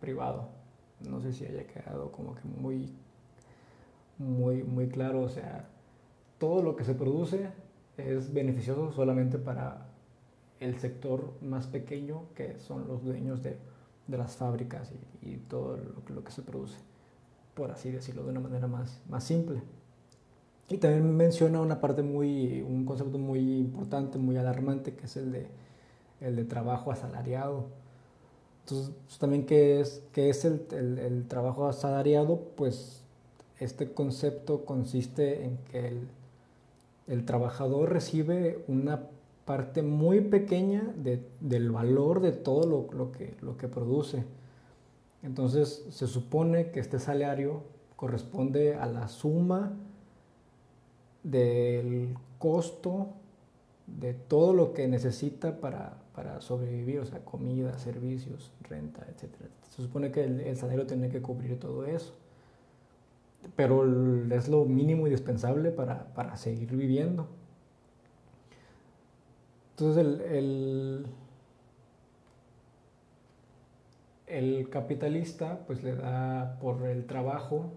privado. 0.00 0.48
No 1.00 1.20
sé 1.20 1.32
si 1.32 1.44
haya 1.44 1.66
quedado 1.66 2.10
como 2.12 2.34
que 2.34 2.42
muy, 2.44 2.92
muy, 4.18 4.62
muy 4.62 4.88
claro. 4.88 5.22
O 5.22 5.28
sea, 5.28 5.68
todo 6.38 6.62
lo 6.62 6.76
que 6.76 6.84
se 6.84 6.94
produce 6.94 7.50
es 7.96 8.32
beneficioso 8.32 8.92
solamente 8.92 9.38
para 9.38 9.86
el 10.60 10.78
sector 10.78 11.32
más 11.42 11.66
pequeño 11.66 12.24
que 12.34 12.58
son 12.58 12.88
los 12.88 13.04
dueños 13.04 13.42
de, 13.42 13.58
de 14.06 14.18
las 14.18 14.36
fábricas 14.36 14.92
y, 15.22 15.30
y 15.30 15.36
todo 15.36 15.76
lo, 15.76 16.14
lo, 16.14 16.24
que 16.24 16.32
se 16.32 16.42
produce, 16.42 16.78
por 17.54 17.70
así 17.70 17.90
decirlo 17.90 18.24
de 18.24 18.30
una 18.30 18.40
manera 18.40 18.66
más, 18.66 19.02
más 19.08 19.24
simple. 19.24 19.62
Y 20.68 20.78
también 20.78 21.16
menciona 21.16 21.60
una 21.60 21.80
parte 21.80 22.02
muy, 22.02 22.62
un 22.62 22.84
concepto 22.84 23.18
muy 23.18 23.58
importante, 23.58 24.18
muy 24.18 24.36
alarmante, 24.36 24.94
que 24.94 25.06
es 25.06 25.16
el 25.16 25.32
de, 25.32 25.46
el 26.20 26.36
de 26.36 26.44
trabajo 26.44 26.90
asalariado 26.90 27.66
entonces, 28.64 28.94
pues, 29.04 29.18
también 29.18 29.44
qué 29.44 29.80
es, 29.80 30.02
qué 30.12 30.30
es 30.30 30.46
el, 30.46 30.66
el, 30.72 30.98
el, 30.98 31.28
trabajo 31.28 31.68
asalariado, 31.68 32.40
pues 32.56 33.02
este 33.60 33.92
concepto 33.92 34.64
consiste 34.64 35.44
en 35.44 35.58
que 35.70 35.88
el, 35.88 36.08
el 37.06 37.26
trabajador 37.26 37.92
recibe 37.92 38.64
una 38.66 39.02
parte 39.44 39.82
muy 39.82 40.22
pequeña 40.22 40.94
de, 40.96 41.22
del 41.40 41.70
valor 41.72 42.20
de 42.20 42.32
todo 42.32 42.66
lo, 42.66 42.96
lo, 42.96 43.12
que, 43.12 43.34
lo 43.42 43.58
que 43.58 43.68
produce. 43.68 44.24
Entonces 45.22 45.84
se 45.90 46.06
supone 46.06 46.70
que 46.70 46.80
este 46.80 46.98
salario 46.98 47.64
corresponde 47.96 48.76
a 48.76 48.86
la 48.86 49.08
suma 49.08 49.74
del 51.24 52.14
costo 52.38 53.08
de 53.86 54.14
todo 54.14 54.52
lo 54.54 54.72
que 54.72 54.86
necesita 54.86 55.60
para, 55.60 55.98
para 56.14 56.40
sobrevivir, 56.40 57.00
o 57.00 57.06
sea, 57.06 57.24
comida, 57.24 57.76
servicios, 57.78 58.52
renta, 58.62 59.04
etc. 59.08 59.34
Se 59.68 59.82
supone 59.82 60.12
que 60.12 60.24
el, 60.24 60.40
el 60.40 60.56
salario 60.56 60.86
tiene 60.86 61.08
que 61.08 61.20
cubrir 61.20 61.58
todo 61.58 61.84
eso, 61.84 62.14
pero 63.56 63.84
es 64.32 64.48
lo 64.48 64.64
mínimo 64.64 65.06
indispensable 65.06 65.70
para, 65.70 66.14
para 66.14 66.36
seguir 66.36 66.74
viviendo. 66.76 67.28
Entonces 69.76 70.04
el, 70.04 70.20
el, 70.20 71.06
el, 74.28 74.68
capitalista 74.70 75.58
pues 75.66 75.82
le 75.82 75.96
da 75.96 76.58
por 76.60 76.86
el 76.86 77.06
trabajo, 77.06 77.72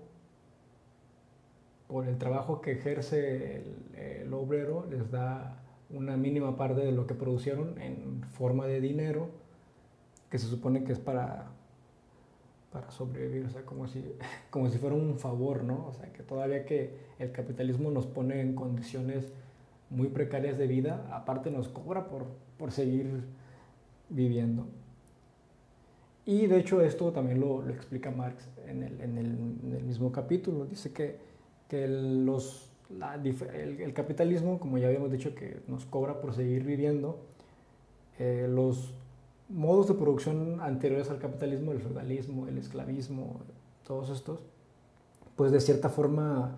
por 1.88 2.08
el 2.08 2.18
trabajo 2.18 2.62
que 2.62 2.74
ejerce 2.74 3.64
el, 3.96 4.34
obrero, 4.34 4.86
les 4.90 5.10
da 5.10 5.64
una 5.90 6.18
mínima 6.18 6.58
parte 6.58 6.82
de 6.82 6.92
lo 6.92 7.08
que 7.08 7.14
producieron 7.14 7.80
en 7.80 8.22
forma 8.24 8.68
de 8.68 8.82
dinero, 8.82 9.30
que 10.30 10.38
se 10.38 10.48
supone 10.48 10.84
que 10.84 10.92
es 10.92 11.00
para, 11.00 11.48
para 12.74 12.92
sobrevivir, 12.92 13.46
o 13.46 13.50
sea, 13.50 13.62
como 13.64 13.88
si, 13.88 14.04
como 14.50 14.70
si 14.70 14.78
fuera 14.78 14.96
un 14.96 15.18
favor, 15.18 15.64
¿no? 15.64 15.88
O 15.88 15.94
sea, 15.94 16.12
que 16.12 16.24
todavía 16.24 16.66
que 16.66 16.94
el 17.20 17.32
capitalismo 17.32 17.90
nos 17.90 18.06
pone 18.06 18.42
en 18.42 18.54
condiciones 18.54 19.32
muy 19.90 20.10
precarias 20.10 20.58
de 20.58 20.68
vida, 20.68 21.08
aparte 21.12 21.50
nos 21.50 21.70
cobra 21.70 22.08
por, 22.10 22.26
por 22.58 22.72
seguir 22.72 23.24
viviendo. 24.10 24.68
Y 26.26 26.48
de 26.48 26.60
hecho 26.60 26.82
esto 26.82 27.14
también 27.14 27.40
lo, 27.40 27.62
lo 27.62 27.74
explica 27.74 28.12
Marx 28.12 28.50
en 28.68 28.84
el, 28.84 29.00
en, 29.00 29.18
el, 29.18 29.26
en 29.28 29.74
el, 29.78 29.84
mismo 29.84 30.12
capítulo. 30.12 30.66
Dice 30.66 30.92
que, 30.92 31.16
que 31.68 31.88
los 31.88 32.68
el, 32.90 33.94
capitalismo, 33.94 34.60
como 34.60 34.78
ya 34.78 34.88
habíamos 34.88 35.12
dicho, 35.12 35.36
que 35.36 35.62
nos 35.68 35.86
cobra 35.86 36.22
por 36.22 36.34
seguir 36.34 36.64
viviendo, 36.64 37.20
eh, 38.20 38.48
los 38.50 38.94
modos 39.50 39.88
de 39.88 39.94
producción 39.94 40.60
anteriores 40.62 41.10
al 41.10 41.20
capitalismo, 41.20 41.72
el 41.72 41.82
feudalismo, 41.82 42.48
el 42.48 42.58
esclavismo, 42.58 43.42
todos 43.86 44.10
estos, 44.10 44.40
pues 45.36 45.52
de 45.52 45.62
cierta 45.62 45.90
forma 45.90 46.56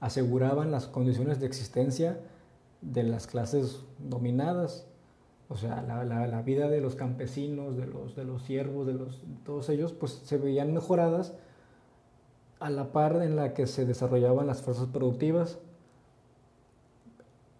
aseguraban 0.00 0.70
las 0.70 0.86
condiciones 0.86 1.40
de 1.40 1.46
existencia 1.46 2.20
de 2.82 3.02
las 3.02 3.26
clases 3.26 3.80
dominadas, 3.98 4.86
o 5.48 5.56
sea, 5.56 5.80
la, 5.82 6.04
la, 6.04 6.26
la 6.26 6.42
vida 6.42 6.68
de 6.68 6.80
los 6.80 6.96
campesinos, 6.96 7.76
de 7.76 7.86
los, 7.86 8.16
de 8.16 8.24
los 8.24 8.42
siervos, 8.42 8.86
de, 8.86 8.94
los, 8.94 9.20
de 9.20 9.36
todos 9.44 9.68
ellos, 9.68 9.92
pues 9.92 10.20
se 10.24 10.38
veían 10.38 10.74
mejoradas 10.74 11.34
a 12.58 12.70
la 12.70 12.92
par 12.92 13.22
en 13.22 13.36
la 13.36 13.54
que 13.54 13.66
se 13.66 13.84
desarrollaban 13.84 14.46
las 14.46 14.62
fuerzas 14.62 14.88
productivas. 14.88 15.58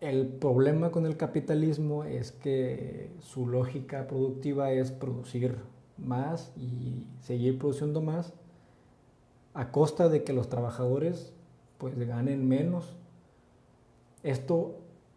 El 0.00 0.26
problema 0.28 0.90
con 0.90 1.06
el 1.06 1.16
capitalismo 1.16 2.04
es 2.04 2.32
que 2.32 3.10
su 3.20 3.46
lógica 3.46 4.06
productiva 4.06 4.70
es 4.72 4.90
producir 4.90 5.56
más 5.98 6.52
y 6.56 7.06
seguir 7.20 7.58
produciendo 7.58 8.02
más 8.02 8.32
a 9.54 9.70
costa 9.70 10.08
de 10.08 10.22
que 10.22 10.34
los 10.34 10.48
trabajadores 10.48 11.32
pues 11.78 11.98
ganen 11.98 12.46
menos. 12.46 12.94
Esto 14.22 14.76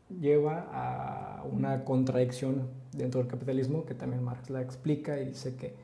lleva 0.09 0.67
a 0.71 1.43
una 1.43 1.83
contradicción 1.83 2.69
dentro 2.93 3.19
del 3.19 3.29
capitalismo 3.29 3.85
que 3.85 3.93
también 3.93 4.23
Marx 4.23 4.49
la 4.49 4.61
explica 4.61 5.19
y 5.19 5.25
dice 5.25 5.55
que, 5.55 5.75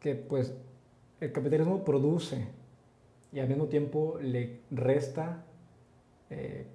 que 0.00 0.14
pues 0.14 0.52
el 1.20 1.32
capitalismo 1.32 1.84
produce 1.84 2.48
y 3.32 3.40
al 3.40 3.48
mismo 3.48 3.66
tiempo 3.66 4.18
le 4.20 4.60
resta 4.70 5.44
eh, 6.30 6.66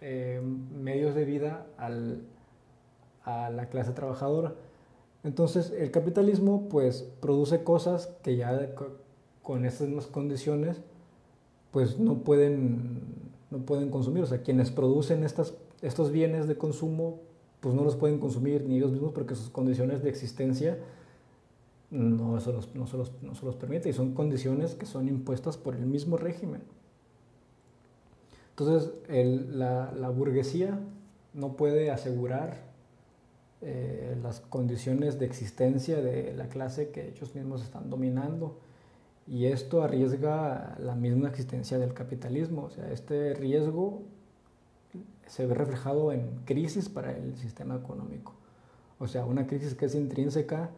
eh, 0.00 0.40
medios 0.42 1.14
de 1.14 1.24
vida 1.24 1.66
a 3.24 3.50
la 3.50 3.68
clase 3.68 3.92
trabajadora. 3.92 4.54
Entonces 5.24 5.70
el 5.70 5.90
capitalismo 5.90 6.68
pues 6.68 7.02
produce 7.20 7.62
cosas 7.62 8.08
que 8.22 8.36
ya 8.36 8.70
con 9.42 9.64
estas 9.64 9.86
mismas 9.86 10.06
condiciones 10.06 10.82
pues 11.70 11.98
no 11.98 12.18
pueden, 12.18 13.00
no 13.50 13.58
pueden 13.58 13.90
consumir. 13.90 14.24
O 14.24 14.26
sea, 14.26 14.42
quienes 14.42 14.70
producen 14.70 15.24
estas, 15.24 15.54
estos 15.80 16.10
bienes 16.10 16.48
de 16.48 16.56
consumo 16.56 17.20
pues 17.60 17.74
no 17.74 17.84
los 17.84 17.94
pueden 17.96 18.18
consumir 18.18 18.64
ni 18.66 18.76
ellos 18.76 18.90
mismos 18.90 19.12
porque 19.12 19.36
sus 19.36 19.48
condiciones 19.48 20.02
de 20.02 20.10
existencia 20.10 20.78
no 21.92 22.40
se, 22.40 22.52
los, 22.52 22.74
no, 22.74 22.86
se 22.86 22.96
los, 22.96 23.12
no 23.22 23.34
se 23.34 23.44
los 23.44 23.54
permite 23.56 23.90
y 23.90 23.92
son 23.92 24.14
condiciones 24.14 24.74
que 24.74 24.86
son 24.86 25.08
impuestas 25.08 25.58
por 25.58 25.76
el 25.76 25.84
mismo 25.84 26.16
régimen. 26.16 26.62
Entonces, 28.56 28.92
la, 29.08 30.08
burguesía 30.08 30.78
no 31.34 31.54
puede 31.56 31.90
asegurar 31.90 32.64
eh, 33.60 34.16
las 34.22 34.40
condiciones 34.40 35.18
de 35.18 35.26
existencia 35.26 36.00
de 36.00 36.34
la 36.34 36.48
clase 36.48 36.90
que 36.90 37.08
ellos 37.08 37.34
mismos 37.34 37.62
están 37.62 37.88
dominando 37.90 38.58
Y 39.26 39.46
esto 39.46 39.82
arriesga 39.82 40.76
la 40.80 40.94
misma 40.96 41.28
existencia 41.28 41.78
del 41.78 41.94
capitalismo. 41.94 42.64
O 42.64 42.70
sea, 42.70 42.90
este 42.90 43.34
riesgo 43.34 44.02
se 45.26 45.46
ve 45.46 45.54
reflejado 45.54 46.12
en 46.12 46.40
crisis 46.44 46.88
para 46.88 47.16
el 47.16 47.36
sistema 47.36 47.76
económico. 47.76 48.34
O 48.98 49.06
sea, 49.06 49.24
una 49.24 49.46
crisis 49.46 49.74
que 49.74 49.86
es 49.86 49.94
intrínseca 49.94 50.70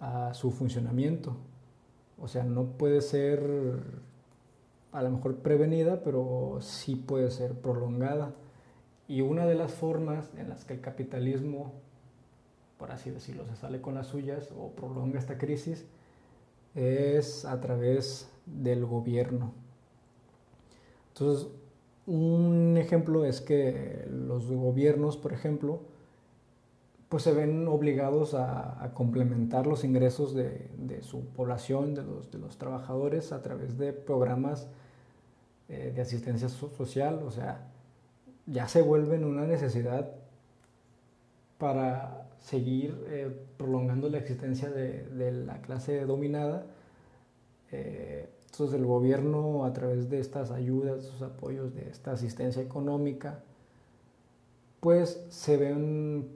a 0.00 0.34
su 0.34 0.50
funcionamiento. 0.50 1.36
O 2.18 2.28
sea, 2.28 2.44
no 2.44 2.64
puede 2.64 3.00
ser 3.00 3.40
a 4.92 5.02
lo 5.02 5.10
mejor 5.10 5.36
prevenida, 5.36 6.02
pero 6.02 6.58
sí 6.60 6.96
puede 6.96 7.30
ser 7.30 7.54
prolongada. 7.54 8.34
Y 9.06 9.20
una 9.20 9.46
de 9.46 9.54
las 9.54 9.72
formas 9.72 10.30
en 10.36 10.48
las 10.48 10.64
que 10.64 10.74
el 10.74 10.80
capitalismo, 10.80 11.72
por 12.78 12.90
así 12.90 13.10
decirlo, 13.10 13.46
se 13.46 13.56
sale 13.56 13.80
con 13.80 13.94
las 13.94 14.08
suyas 14.08 14.50
o 14.58 14.70
prolonga 14.70 15.18
esta 15.18 15.38
crisis 15.38 15.86
es 16.74 17.44
a 17.44 17.60
través 17.60 18.30
del 18.46 18.86
gobierno. 18.86 19.52
Entonces, 21.08 21.48
un 22.06 22.76
ejemplo 22.76 23.24
es 23.24 23.40
que 23.40 24.06
los 24.10 24.50
gobiernos, 24.50 25.16
por 25.16 25.32
ejemplo, 25.32 25.80
pues 27.10 27.24
se 27.24 27.32
ven 27.32 27.66
obligados 27.66 28.34
a, 28.34 28.92
complementar 28.94 29.66
los 29.66 29.82
ingresos 29.82 30.32
de, 30.32 31.00
su 31.02 31.24
población, 31.30 31.92
de 31.96 32.04
los, 32.04 32.56
trabajadores, 32.56 33.32
a 33.32 33.42
través 33.42 33.76
de 33.78 33.92
programas 33.92 34.68
eh, 35.68 35.92
de 35.92 36.00
asistencia 36.00 36.48
social. 36.48 37.20
O 37.26 37.32
sea, 37.32 37.66
ya 38.46 38.68
se 38.68 38.82
vuelven 38.82 39.24
una 39.24 39.44
necesidad 39.44 40.12
para 41.58 42.28
seguir 42.38 42.96
eh, 43.08 43.36
prolongando 43.56 44.08
la 44.08 44.18
existencia 44.18 44.70
de, 44.70 45.32
la 45.32 45.60
clase 45.62 46.02
dominada. 46.06 46.64
Eh, 47.72 48.28
entonces 48.52 48.78
el 48.78 48.86
gobierno 48.86 49.64
a 49.64 49.72
través 49.72 50.10
de 50.10 50.20
estas 50.20 50.52
ayudas, 50.52 51.06
sus 51.06 51.22
apoyos, 51.22 51.74
de 51.74 51.88
esta 51.90 52.12
asistencia 52.12 52.62
económica, 52.62 53.42
pues 54.78 55.24
se 55.28 55.56
ven, 55.56 56.28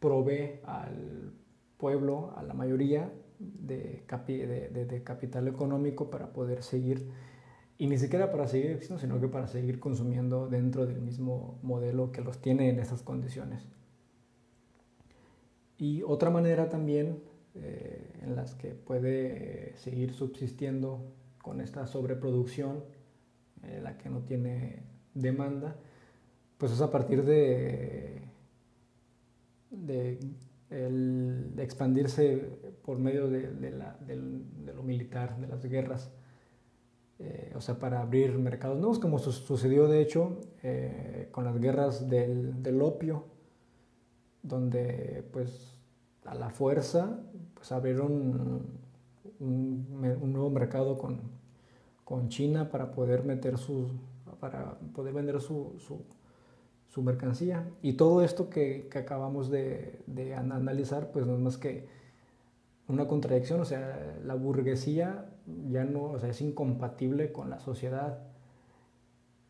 provee 0.00 0.60
al 0.64 1.32
pueblo, 1.76 2.32
a 2.36 2.42
la 2.42 2.54
mayoría, 2.54 3.12
de, 3.38 4.02
de, 4.06 5.02
capital 5.02 5.48
económico 5.48 6.10
para 6.10 6.32
poder 6.32 6.62
seguir, 6.62 7.10
y 7.78 7.86
ni 7.86 7.96
siquiera 7.98 8.30
para 8.30 8.46
seguir 8.46 8.72
existiendo, 8.72 9.00
sino 9.00 9.20
que 9.20 9.28
para 9.28 9.46
seguir 9.46 9.80
consumiendo 9.80 10.48
dentro 10.48 10.86
del 10.86 11.00
mismo 11.00 11.58
modelo 11.62 12.12
que 12.12 12.20
los 12.20 12.40
tiene 12.40 12.68
en 12.68 12.78
esas 12.78 13.02
condiciones. 13.02 13.66
Y 15.78 16.02
otra 16.02 16.28
manera 16.28 16.68
también 16.68 17.22
eh, 17.54 18.20
en 18.22 18.36
las 18.36 18.54
que 18.54 18.74
puede 18.74 19.74
seguir 19.76 20.12
subsistiendo 20.12 21.00
con 21.40 21.62
esta 21.62 21.86
sobreproducción, 21.86 22.84
eh, 23.62 23.80
la 23.82 23.96
que 23.96 24.10
no 24.10 24.20
tiene 24.20 24.82
demanda, 25.14 25.76
pues 26.58 26.72
es 26.72 26.82
a 26.82 26.90
partir 26.90 27.24
de, 27.24 28.29
de, 29.70 30.18
expandirse 31.58 32.36
por 32.82 32.98
medio 32.98 33.28
de, 33.28 33.50
lo 34.74 34.82
militar, 34.82 35.38
de 35.38 35.48
las 35.48 35.64
guerras. 35.64 36.10
Eh, 37.18 37.52
o 37.54 37.60
sea, 37.60 37.78
para 37.78 38.00
abrir 38.00 38.38
mercados 38.38 38.78
nuevos, 38.78 38.98
como 38.98 39.18
sucedió 39.18 39.88
de 39.88 40.00
hecho 40.00 40.40
con 41.32 41.44
las 41.44 41.58
guerras 41.60 42.08
del, 42.08 42.62
del 42.62 42.80
opio, 42.82 43.24
donde 44.42 45.24
pues 45.32 45.76
a 46.24 46.34
la 46.34 46.50
fuerza 46.50 47.20
pues 47.54 47.72
abrieron 47.72 48.80
un, 49.38 50.32
nuevo 50.32 50.50
mercado 50.50 50.98
con, 50.98 51.20
con, 52.04 52.28
China 52.28 52.70
para 52.70 52.92
poder 52.92 53.24
meter 53.24 53.58
sus 53.58 53.90
para 54.38 54.78
poder 54.94 55.12
vender 55.12 55.40
su, 55.40 55.76
mercancía 56.96 57.68
y 57.82 57.94
todo 57.94 58.22
esto 58.22 58.50
que, 58.50 58.88
acabamos 58.94 59.50
de, 59.50 60.00
analizar 60.36 61.10
pues 61.12 61.26
no 61.26 61.34
es 61.34 61.40
más 61.40 61.56
que 61.56 61.86
una 62.88 63.06
contradicción 63.06 63.60
o 63.60 63.64
sea 63.64 64.18
la 64.24 64.34
burguesía 64.34 65.30
ya 65.70 65.84
no 65.84 66.02
o 66.04 66.18
sea 66.18 66.30
es 66.30 66.40
incompatible 66.40 67.32
con 67.32 67.48
la 67.48 67.60
sociedad 67.60 68.18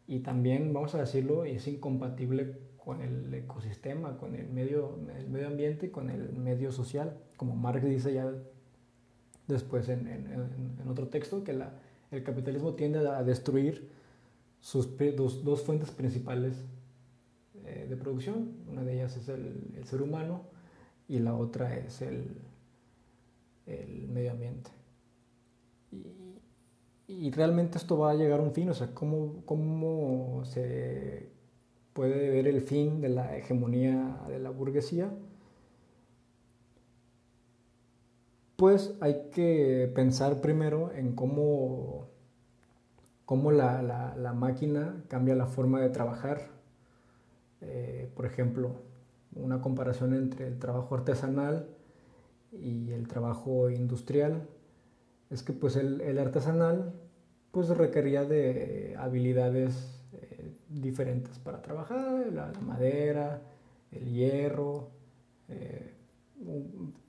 y 0.06 0.20
también 0.20 0.72
vamos 0.74 0.94
a 0.94 0.98
decirlo 0.98 1.44
es 1.44 1.66
incompatible 1.66 2.70
con 2.84 3.02
el 3.02 3.32
ecosistema, 3.32 4.16
con 4.16 4.34
el 4.34 4.48
medio, 4.48 4.98
el 5.16 5.28
medio 5.28 5.48
ambiente 5.48 5.90
con 5.90 6.10
el 6.10 6.32
medio 6.32 6.72
social. 6.72 7.16
Como 7.36 7.54
Marx 7.54 7.84
dice 7.84 8.12
ya 8.14 8.32
después 9.46 9.88
en, 9.88 10.08
otro 10.88 11.08
texto, 11.08 11.44
que 11.44 11.56
el 12.10 12.22
capitalismo 12.24 12.74
tiende 12.74 13.06
a 13.06 13.22
destruir 13.22 13.90
sus 14.60 14.88
dos, 15.16 15.44
dos 15.44 15.62
fuentes 15.62 15.90
principales 15.90 16.64
eh, 17.66 17.86
de 17.88 17.96
producción. 17.96 18.52
Una 18.68 18.82
de 18.84 18.94
ellas 18.94 19.16
es 19.16 19.28
el, 19.28 19.74
el, 19.76 19.84
ser 19.86 20.02
humano 20.02 20.42
y 21.08 21.18
la 21.18 21.34
otra 21.34 21.76
es 21.76 22.02
el, 22.02 22.36
el 23.66 24.08
medio 24.08 24.32
ambiente. 24.32 24.70
Y, 27.08 27.30
realmente 27.32 27.78
esto 27.78 27.98
va 27.98 28.12
a 28.12 28.14
llegar 28.14 28.40
a 28.40 28.42
un 28.42 28.52
fin, 28.52 28.68
o 28.70 28.74
sea, 28.74 28.94
cómo, 28.94 29.42
cómo 29.44 30.44
se 30.44 31.28
puede 31.92 32.30
ver 32.30 32.46
el 32.46 32.60
fin 32.62 33.00
de 33.00 33.08
la 33.08 33.36
hegemonía 33.36 34.20
de 34.28 34.38
la 34.38 34.50
burguesía, 34.50 35.10
pues 38.60 38.94
hay 39.00 39.30
que 39.32 39.90
pensar 39.94 40.42
primero 40.42 40.92
en 40.92 41.14
cómo, 41.14 42.08
cómo 43.24 43.52
la, 43.52 44.34
máquina 44.36 45.02
cambia 45.08 45.34
la 45.34 45.46
forma 45.46 45.80
de 45.80 45.88
trabajar. 45.88 46.59
Eh, 47.60 48.10
por 48.14 48.26
ejemplo, 48.26 48.72
una 49.34 49.60
comparación 49.60 50.14
entre 50.14 50.46
el 50.46 50.58
trabajo 50.58 50.94
artesanal 50.94 51.68
y 52.52 52.90
el 52.92 53.06
trabajo 53.06 53.70
industrial 53.70 54.48
es 55.30 55.42
que 55.42 55.52
pues 55.52 55.76
el, 55.76 56.00
el 56.00 56.18
artesanal 56.18 56.92
pues 57.52 57.68
requería 57.68 58.24
de 58.24 58.96
habilidades 58.98 60.00
diferentes 60.70 61.38
para 61.38 61.60
trabajar, 61.60 62.32
la, 62.32 62.52
madera, 62.64 63.42
el 63.90 64.12
hierro, 64.12 64.88
eh, 65.48 65.94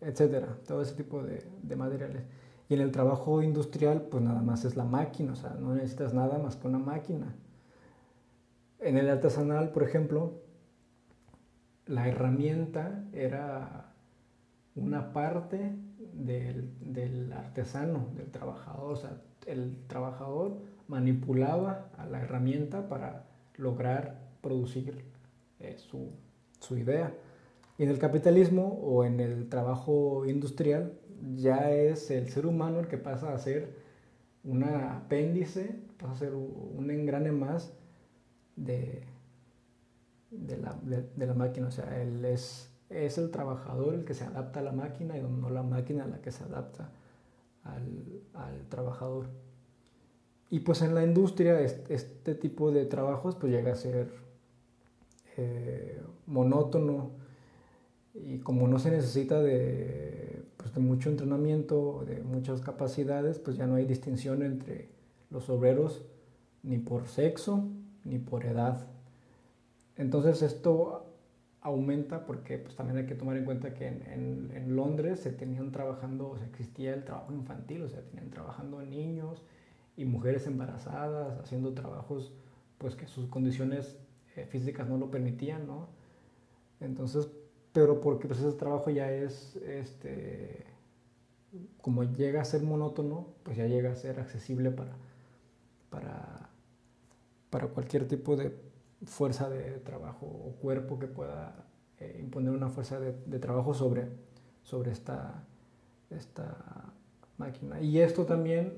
etcétera, 0.02 0.58
todo 0.68 0.82
ese 0.82 0.96
tipo 0.96 1.24
de, 1.24 1.76
materiales. 1.76 2.24
Y 2.70 2.74
en 2.74 2.82
el 2.82 2.92
trabajo 2.92 3.42
industrial, 3.44 4.08
pues 4.10 4.24
nada 4.24 4.42
más 4.42 4.66
es 4.66 4.76
la 4.76 4.86
máquina, 4.86 5.34
o 5.34 5.36
sea, 5.36 5.52
no 5.60 5.76
necesitas 5.76 6.14
nada 6.14 6.40
más 6.40 6.56
que 6.56 6.68
una 6.68 6.80
máquina. 6.80 7.36
En 8.82 8.98
el 8.98 9.10
artesanal, 9.10 9.70
por 9.70 9.84
ejemplo, 9.84 10.42
la 11.86 12.08
herramienta 12.08 13.06
era 13.14 13.94
una 14.76 15.14
parte 15.14 15.76
del, 16.14 16.72
del, 16.80 17.32
artesano, 17.32 18.08
del 18.16 18.32
trabajador. 18.32 18.92
O 18.92 18.96
sea, 18.96 19.22
el 19.46 19.78
trabajador 19.86 20.58
manipulaba 20.88 21.92
a 21.96 22.08
la 22.08 22.22
herramienta 22.22 22.90
para 22.90 23.28
lograr 23.56 24.20
producir 24.42 25.06
eh, 25.60 25.76
su, 25.78 26.10
su, 26.60 26.76
idea. 26.76 27.14
Y 27.78 27.84
en 27.84 27.90
el 27.90 28.00
capitalismo 28.00 28.80
o 28.82 29.06
en 29.06 29.20
el 29.20 29.48
trabajo 29.48 30.26
industrial 30.26 30.94
ya 31.36 31.72
es 31.72 32.10
el 32.10 32.30
ser 32.30 32.48
humano 32.48 32.80
el 32.80 32.88
que 32.88 32.98
pasa 32.98 33.32
a 33.32 33.38
ser 33.38 33.78
un 34.44 34.64
apéndice, 34.64 35.76
pasa 36.00 36.14
a 36.14 36.16
ser 36.16 36.34
un 36.34 36.90
engrane 36.90 37.32
más 37.32 37.74
de, 38.56 39.04
de, 40.32 40.58
la, 40.58 40.78
de, 40.84 41.26
la, 41.26 41.34
máquina. 41.34 41.68
O 41.68 41.72
sea, 41.72 42.02
él 42.02 42.24
es, 42.26 42.72
es 42.90 43.18
el 43.18 43.32
trabajador 43.32 43.94
el 43.94 44.06
que 44.06 44.14
se 44.14 44.24
adapta 44.24 44.60
a 44.60 44.64
la 44.64 44.72
máquina 44.72 45.18
y 45.18 45.22
no 45.22 45.50
la 45.50 45.64
máquina 45.64 46.06
la 46.06 46.22
que 46.22 46.32
se 46.32 46.44
adapta 46.44 46.92
al, 47.64 48.22
al 48.34 48.68
trabajador. 48.70 49.28
Y 50.50 50.60
pues 50.60 50.82
en 50.82 50.94
la 50.94 51.04
industria 51.04 51.62
este 51.62 52.36
tipo 52.36 52.72
de 52.72 52.86
trabajos 52.86 53.36
pues 53.36 53.54
llega 53.54 53.72
a 53.72 53.76
ser 53.76 54.12
eh, 55.38 56.02
monótono 56.26 57.12
y 58.14 58.40
como 58.40 58.68
no 58.68 58.78
se 58.78 58.92
necesita 58.92 59.42
de, 59.42 60.44
pues, 60.58 60.74
de 60.74 60.82
mucho 60.82 61.10
entrenamiento, 61.10 62.04
de 62.06 62.22
muchas 62.22 62.60
capacidades, 62.60 63.40
pues 63.40 63.56
ya 63.56 63.66
no 63.66 63.76
hay 63.76 63.86
distinción 63.86 64.44
entre 64.44 64.90
los 65.30 65.50
obreros 65.50 66.04
ni 66.64 66.78
por 66.78 67.08
sexo 67.08 67.70
ni 68.04 68.20
por 68.20 68.46
edad. 68.46 68.88
Entonces 69.98 70.42
esto 70.42 71.06
aumenta 71.62 72.26
porque 72.26 72.58
pues 72.58 72.76
también 72.76 72.98
hay 72.98 73.06
que 73.06 73.16
tomar 73.16 73.38
en 73.38 73.46
cuenta 73.46 73.74
que 73.74 73.88
en, 73.88 74.76
Londres 74.76 75.20
se 75.20 75.32
tenían 75.32 75.72
trabajando, 75.72 76.30
o 76.30 76.38
sea, 76.38 76.48
existía 76.48 76.94
el 76.94 77.04
trabajo 77.04 77.34
infantil, 77.34 77.84
o 77.84 77.90
sea, 77.90 78.02
tenían 78.02 78.32
trabajando 78.32 78.82
niños, 78.82 79.44
y 79.98 80.06
mujeres 80.06 80.48
embarazadas 80.48 81.40
haciendo 81.40 81.74
trabajos 81.74 82.34
pues 82.78 82.96
que 82.96 83.08
sus 83.08 83.28
condiciones 83.28 83.98
eh, 84.36 84.46
físicas 84.46 84.88
no 84.88 84.98
lo 84.98 85.12
permitían, 85.12 85.68
¿no? 85.68 85.90
Entonces, 86.80 87.30
pero 87.74 88.02
porque 88.02 88.28
pues 88.28 88.40
ese 88.40 88.58
trabajo 88.58 88.90
ya 88.90 89.12
es 89.12 89.58
este, 89.58 90.66
como 91.82 92.04
llega 92.04 92.42
a 92.42 92.46
ser 92.46 92.64
monótono, 92.64 93.28
pues 93.44 93.58
ya 93.58 93.68
llega 93.68 93.92
a 93.92 93.96
ser 93.96 94.20
accesible 94.20 94.72
para, 94.72 94.94
para, 95.90 96.50
para 97.52 97.68
cualquier 97.68 98.08
tipo 98.08 98.36
de 98.36 98.56
fuerza 99.06 99.50
de 99.50 99.74
trabajo 99.80 100.26
o 100.26 100.54
cuerpo 100.60 100.98
que 100.98 101.08
pueda 101.08 101.66
eh, 102.00 102.18
imponer 102.20 102.52
una 102.52 102.70
fuerza 102.70 103.00
de, 103.00 103.40
trabajo 103.40 103.76
sobre, 103.76 104.08
sobre 104.64 104.92
esta, 104.92 105.44
esta 106.10 106.58
máquina. 107.38 107.80
Y 107.80 108.00
esto 108.00 108.26
también 108.26 108.74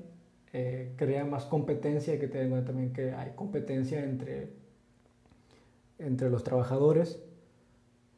eh, 0.52 0.92
crea 0.96 1.24
más 1.24 1.44
competencia, 1.44 2.18
que 2.18 2.28
cuenta 2.28 2.64
también 2.64 2.92
que 2.92 3.12
hay 3.12 3.32
competencia 3.34 4.04
entre, 4.04 4.50
entre 5.98 6.28
los 6.28 6.44
trabajadores 6.44 7.22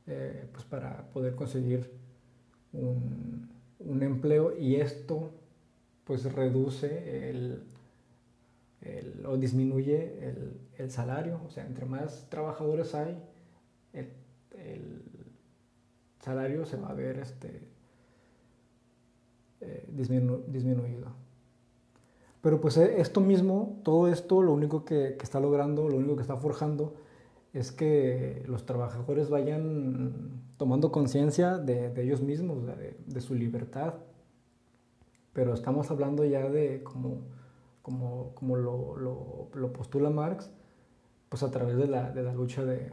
eh, 0.09 0.47
pues 0.53 0.65
para 0.65 1.09
poder 1.13 1.35
conseguir 1.35 1.91
un, 2.73 3.49
un, 3.81 4.03
empleo 4.05 4.57
y 4.57 4.77
esto 4.77 5.33
pues 6.05 6.33
reduce 6.33 7.29
el, 7.31 7.65
el, 8.87 9.27
o 9.27 9.37
disminuye 9.37 10.29
el, 10.29 10.61
el, 10.79 10.91
salario, 10.91 11.41
o 11.47 11.51
sea, 11.51 11.67
entre 11.67 11.87
más 11.87 12.27
trabajadores 12.31 12.95
hay, 12.95 13.19
el, 13.93 14.11
el 14.53 15.03
salario 16.21 16.65
se 16.65 16.77
va 16.77 16.89
a 16.89 16.95
ver 16.95 17.19
este, 17.19 17.69
eh, 19.61 19.87
disminuido. 19.89 21.15
Pero 22.43 22.61
pues 22.61 22.77
eh, 22.77 23.01
esto 23.01 23.21
mismo, 23.21 23.81
todo 23.83 24.09
esto, 24.09 24.43
lo 24.43 24.53
único 24.53 24.85
que, 24.85 25.17
que, 25.19 25.25
está 25.25 25.41
logrando, 25.41 25.89
lo 25.89 25.97
único 25.97 26.17
que 26.17 26.23
está 26.23 26.37
forjando, 26.37 26.95
es 27.53 27.73
que 27.73 28.45
los 28.47 28.67
trabajadores 28.67 29.31
vayan 29.31 30.43
tomando 30.59 30.93
conciencia 30.93 31.59
de, 31.59 31.91
de, 31.91 32.03
ellos 32.03 32.21
mismos, 32.21 32.67
de, 32.67 32.97
de, 33.07 33.21
su 33.21 33.35
libertad. 33.35 33.95
Pero 35.33 35.55
estamos 35.55 35.91
hablando 35.91 36.25
ya 36.25 36.49
de, 36.49 36.83
como, 36.83 37.23
como, 37.87 38.35
como 38.35 38.57
lo, 38.57 38.97
lo, 39.55 39.73
postula 39.73 40.11
Marx, 40.11 40.51
pues 41.29 41.45
a 41.45 41.53
través 41.53 41.77
de 41.77 41.87
la, 41.87 42.11
de 42.11 42.25
la 42.25 42.33
lucha 42.33 42.65
de, 42.65 42.91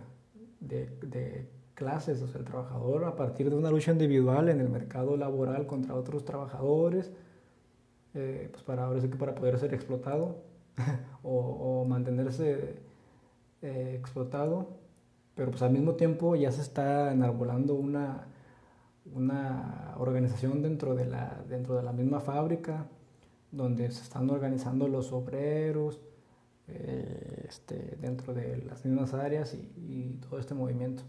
de 0.60 1.50
clases, 1.74 2.22
o 2.22 2.28
sea, 2.28 2.38
el 2.40 2.46
trabajador 2.46 3.06
a 3.06 3.16
partir 3.16 3.50
de 3.50 3.56
una 3.56 3.72
lucha 3.72 3.92
individual 3.92 4.50
en 4.50 4.60
el 4.60 4.70
mercado 4.70 5.18
laboral 5.18 5.66
contra 5.66 5.96
otros 5.96 6.26
trabajadores, 6.26 7.12
eh, 8.14 8.50
pues 8.52 8.64
para, 8.64 8.86
ahora 8.86 9.02
que 9.02 9.08
para 9.08 9.34
poder 9.34 9.58
ser 9.58 9.74
explotado 9.74 10.44
o, 11.24 11.86
mantenerse 11.86 12.76
eh, 13.64 13.96
explotado, 14.00 14.78
pero 15.34 15.50
pues 15.50 15.64
al 15.64 15.72
mismo 15.72 15.96
tiempo 15.96 16.36
ya 16.36 16.52
se 16.52 16.62
está 16.62 17.12
enarbolando 17.12 17.74
una, 17.74 18.28
una 19.12 19.96
organización 19.98 20.62
dentro 20.62 20.94
de, 20.94 21.08
la, 21.08 21.44
dentro 21.50 21.76
de 21.76 21.82
la 21.82 21.94
misma 21.94 22.20
fábrica, 22.20 22.86
donde 23.54 23.90
se 23.92 24.04
están 24.04 24.30
organizando 24.30 24.90
los 24.90 25.14
obreros, 25.14 26.02
eh, 26.68 27.46
este, 27.48 27.98
dentro 28.02 28.34
de 28.34 28.58
las 28.58 28.84
mismas 28.84 29.14
áreas 29.14 29.54
y 29.54 30.20
todo 30.22 30.40
este 30.40 30.54
movimiento. 30.54 31.04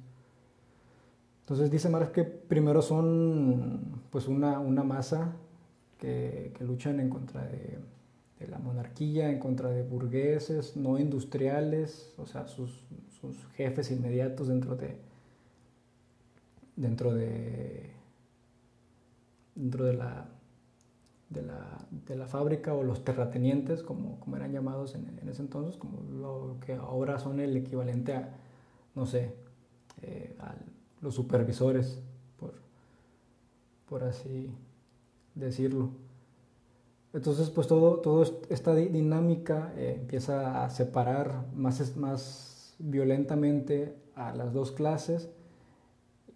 Entonces 1.44 1.70
dice 1.70 1.90
Marx 1.90 2.10
que 2.10 2.24
primero 2.24 2.80
son 2.80 4.00
pues 4.10 4.28
una, 4.28 4.60
una 4.60 4.82
masa 4.82 5.36
que, 5.98 6.52
que, 6.56 6.64
luchan 6.64 7.00
en 7.00 7.10
contra 7.10 7.44
de, 7.44 7.78
la 8.48 8.58
monarquía, 8.58 9.30
en 9.30 9.38
contra 9.38 9.70
de 9.70 9.82
burgueses, 9.82 10.76
no 10.76 10.98
industriales, 10.98 12.14
o 12.18 12.26
sea, 12.26 12.46
sus, 12.46 12.84
sus 13.20 13.46
jefes 13.56 13.90
inmediatos 13.90 14.48
dentro 14.48 14.76
de 14.76 14.98
dentro 16.76 17.14
de 17.14 17.90
dentro 19.54 19.84
de 19.84 19.94
la, 19.94 20.28
de 21.34 21.42
la, 21.42 21.78
de 22.06 22.16
la 22.16 22.26
fábrica 22.26 22.72
o 22.72 22.82
los 22.82 23.04
terratenientes, 23.04 23.82
como, 23.82 24.20
como 24.20 24.36
eran 24.36 24.52
llamados 24.52 24.94
en, 24.94 25.18
en, 25.20 25.28
ese 25.28 25.42
entonces, 25.42 25.76
como 25.76 26.00
lo 26.02 26.56
que 26.64 26.74
ahora 26.74 27.18
son 27.18 27.40
el 27.40 27.56
equivalente 27.56 28.14
a, 28.14 28.36
no 28.94 29.04
sé, 29.04 29.34
eh, 30.02 30.36
al 30.38 30.74
los 31.04 31.14
supervisores, 31.14 32.02
por, 32.38 32.54
por 33.86 34.02
así 34.02 34.50
decirlo. 35.34 35.90
Entonces, 37.12 37.50
pues 37.50 37.68
todo, 37.68 38.00
todo 38.00 38.24
esta 38.48 38.74
dinámica 38.74 39.72
eh, 39.76 39.98
empieza 40.00 40.64
a 40.64 40.70
separar 40.70 41.44
más, 41.54 41.96
más 41.96 42.74
violentamente 42.78 43.94
a 44.16 44.34
las 44.34 44.52
dos 44.52 44.72
clases 44.72 45.30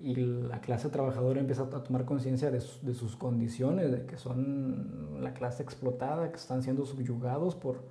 y 0.00 0.14
la 0.14 0.60
clase 0.60 0.88
trabajadora 0.90 1.40
empieza 1.40 1.62
a 1.62 1.84
tomar 1.84 2.04
conciencia 2.04 2.50
de, 2.50 2.62
de, 2.82 2.94
sus 2.94 3.16
condiciones, 3.16 3.90
de 3.90 4.06
que 4.06 4.16
son 4.16 5.20
la 5.20 5.34
clase 5.34 5.62
explotada, 5.62 6.30
que 6.30 6.36
están 6.36 6.62
siendo 6.62 6.86
subyugados 6.86 7.56
por, 7.56 7.82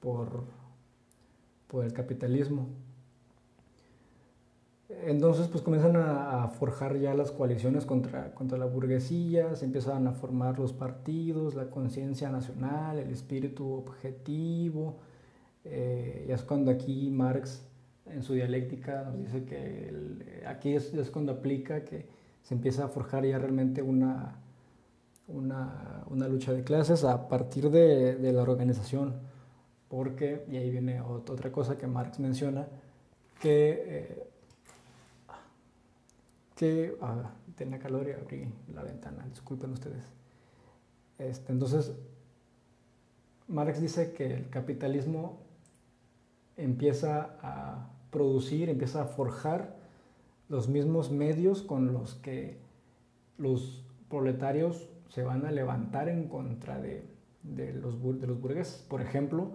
por, 0.00 0.44
por 1.68 1.84
el 1.84 1.92
capitalismo. 1.92 2.68
Entonces, 4.88 5.48
pues 5.48 5.62
comienzan 5.62 5.96
a, 5.96 6.48
forjar 6.48 6.96
ya 6.96 7.12
las 7.12 7.32
coaliciones 7.32 7.84
contra, 7.84 8.32
contra 8.34 8.56
la 8.56 8.66
burguesía, 8.66 9.56
se 9.56 9.64
empiezan 9.64 10.06
a 10.06 10.12
formar 10.12 10.58
los 10.58 10.72
partidos, 10.72 11.54
la 11.54 11.70
conciencia 11.70 12.30
nacional, 12.30 12.98
el 12.98 13.10
espíritu 13.10 13.72
objetivo. 13.72 14.96
Eh, 15.64 16.26
ya 16.28 16.36
es 16.36 16.42
cuando 16.44 16.70
aquí 16.70 17.10
Marx, 17.10 17.65
en 18.10 18.22
su 18.22 18.34
dialéctica, 18.34 19.02
nos 19.02 19.18
dice 19.18 19.44
que 19.44 20.44
aquí 20.46 20.74
es, 20.74 20.92
cuando 21.10 21.32
aplica 21.32 21.84
que 21.84 22.06
se 22.42 22.54
empieza 22.54 22.84
a 22.84 22.88
forjar 22.88 23.24
ya 23.24 23.38
realmente 23.38 23.82
una, 23.82 24.36
una, 25.28 26.04
una 26.08 26.28
lucha 26.28 26.52
de 26.52 26.62
clases 26.62 27.04
a 27.04 27.28
partir 27.28 27.70
de, 27.70 28.16
de, 28.16 28.32
la 28.32 28.42
organización. 28.42 29.14
Porque, 29.88 30.44
y 30.50 30.56
ahí 30.56 30.70
viene 30.70 31.00
otra 31.00 31.52
cosa 31.52 31.76
que 31.76 31.86
Marx 31.86 32.18
menciona, 32.18 32.66
que 33.40 33.84
eh, 33.86 34.26
que 36.56 36.96
ah, 37.02 37.30
tenía 37.54 37.78
calor 37.78 38.08
y 38.08 38.12
abrí 38.12 38.48
la 38.74 38.82
ventana, 38.82 39.26
disculpen 39.28 39.72
ustedes. 39.72 40.04
Este, 41.18 41.52
entonces, 41.52 41.92
Marx 43.46 43.80
dice 43.80 44.12
que 44.12 44.34
el 44.34 44.48
capitalismo 44.48 45.38
empieza 46.56 47.36
a 47.42 47.90
producir, 48.16 48.70
empieza 48.70 49.02
a 49.02 49.04
forjar 49.04 49.76
los 50.48 50.70
mismos 50.70 51.10
medios 51.10 51.60
con 51.60 51.92
los 51.92 52.14
que 52.14 52.56
los 53.36 53.84
proletarios 54.08 54.88
se 55.10 55.22
van 55.22 55.44
a 55.44 55.52
levantar 55.52 56.08
en 56.08 56.26
contra 56.26 56.80
de, 56.80 57.04
los 57.74 58.00
burgueses. 58.00 58.82
Por 58.88 59.02
ejemplo, 59.02 59.50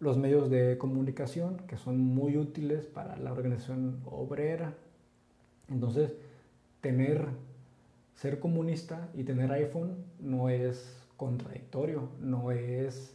los 0.00 0.16
medios 0.16 0.48
de 0.48 0.78
comunicación, 0.78 1.58
que 1.68 1.76
son 1.76 2.00
muy 2.00 2.38
útiles 2.38 2.86
para 2.86 3.14
la 3.18 3.30
organización 3.30 4.00
obrera. 4.06 4.72
Entonces, 5.68 6.14
tener, 6.80 7.26
ser 8.14 8.40
comunista 8.40 9.10
y 9.12 9.24
tener 9.24 9.52
iPhone 9.52 9.96
no 10.18 10.48
es 10.48 10.96
contradictorio, 11.18 12.08
no 12.22 12.52
es, 12.52 13.14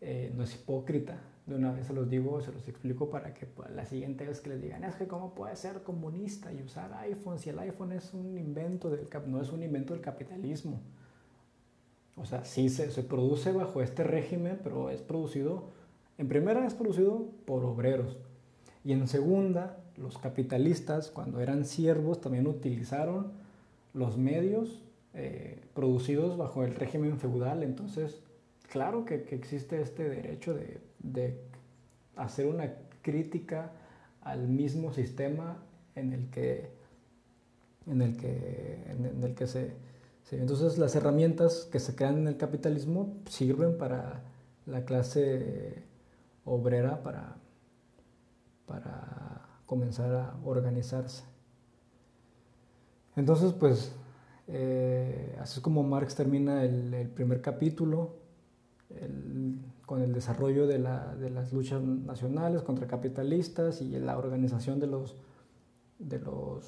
eh, 0.00 0.32
no 0.34 0.42
es 0.42 0.52
hipócrita. 0.56 1.20
De 1.46 1.54
una 1.54 1.72
vez 1.72 1.86
se 1.86 1.92
los 1.92 2.10
digo, 2.10 2.40
se 2.40 2.52
los 2.52 2.66
explico 2.68 3.08
para 3.08 3.32
que 3.32 3.46
pues, 3.46 3.70
la 3.70 3.86
siguiente 3.86 4.26
vez 4.26 4.40
que 4.40 4.50
les 4.50 4.60
digan, 4.60 4.82
es 4.84 4.96
que 4.96 5.06
cómo 5.06 5.34
puede 5.34 5.54
ser 5.54 5.82
comunista 5.82 6.52
y 6.52 6.62
usar 6.62 6.92
iPhone 6.94 7.38
si 7.38 7.50
el 7.50 7.58
iPhone 7.60 7.92
es 7.92 8.12
un 8.14 8.36
invento 8.36 8.90
del, 8.90 9.08
no 9.26 9.40
es 9.40 9.52
un 9.52 9.62
invento 9.62 9.94
del 9.94 10.02
capitalismo. 10.02 10.80
O 12.16 12.24
sea, 12.24 12.44
sí 12.44 12.68
se, 12.68 12.90
se 12.90 13.02
produce 13.02 13.52
bajo 13.52 13.80
este 13.80 14.02
régimen, 14.02 14.58
pero 14.64 14.90
es 14.90 15.02
producido, 15.02 15.70
en 16.18 16.28
primera 16.28 16.66
es 16.66 16.74
producido 16.74 17.28
por 17.44 17.64
obreros 17.64 18.16
y 18.84 18.92
en 18.92 19.06
segunda 19.06 19.78
los 19.96 20.18
capitalistas, 20.18 21.10
cuando 21.10 21.40
eran 21.40 21.64
siervos, 21.64 22.20
también 22.20 22.46
utilizaron 22.46 23.32
los 23.94 24.16
medios 24.18 24.82
eh, 25.14 25.58
producidos 25.74 26.36
bajo 26.36 26.64
el 26.64 26.74
régimen 26.74 27.18
feudal. 27.18 27.62
Entonces, 27.62 28.20
claro 28.66 29.04
que, 29.04 29.26
existe 29.30 29.80
este 29.80 30.08
derecho 30.08 30.54
de, 30.54 31.40
hacer 32.16 32.46
una 32.46 32.72
crítica 33.02 33.72
al 34.22 34.48
mismo 34.48 34.92
sistema 34.92 35.62
en 35.94 36.12
el 36.12 36.30
que, 36.30 36.70
en 37.86 38.02
el 38.02 38.16
que, 38.16 38.82
en 38.88 39.22
el 39.22 39.34
que 39.34 39.46
se, 39.46 39.72
se... 40.24 40.40
Entonces, 40.40 40.78
las 40.78 40.94
herramientas 40.96 41.68
que 41.70 41.78
se 41.78 41.94
crean 41.94 42.18
en 42.18 42.28
el 42.28 42.36
capitalismo 42.36 43.16
sirven 43.28 43.78
para 43.78 44.22
la 44.66 44.84
clase 44.84 45.84
obrera, 46.44 47.02
para, 47.02 47.36
para 48.66 49.48
comenzar 49.66 50.14
a 50.14 50.36
organizarse. 50.44 51.24
Entonces, 53.16 53.52
pues, 53.52 53.92
eh, 54.48 55.36
así 55.40 55.58
es 55.58 55.62
como 55.62 55.82
Marx 55.82 56.14
termina 56.14 56.64
el, 56.64 57.08
primer 57.14 57.40
capítulo 57.40 58.14
con 59.84 60.02
el 60.02 60.12
desarrollo 60.12 60.66
de, 60.66 60.78
las 60.78 61.52
luchas 61.52 61.82
nacionales 61.82 62.62
contra 62.62 62.86
capitalistas 62.86 63.80
y 63.82 63.90
la 63.98 64.18
organización 64.18 64.80
de 64.80 64.86
los, 64.86 65.16
de 65.98 66.18
los, 66.18 66.64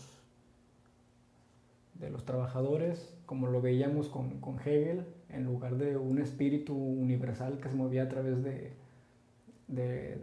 de 1.95 2.11
los 2.11 2.25
trabajadores, 2.25 3.15
como 3.27 3.49
lo 3.49 3.61
veíamos 3.61 4.09
con, 4.09 4.41
con, 4.41 4.59
Hegel, 4.61 5.05
en 5.29 5.45
lugar 5.45 5.77
de 5.77 5.97
un 5.97 6.19
espíritu 6.19 6.75
universal 6.75 7.61
que 7.61 7.69
se 7.69 7.77
movía 7.77 8.05
a 8.05 8.09
través 8.09 8.43
de, 8.43 8.73
de, 9.69 10.17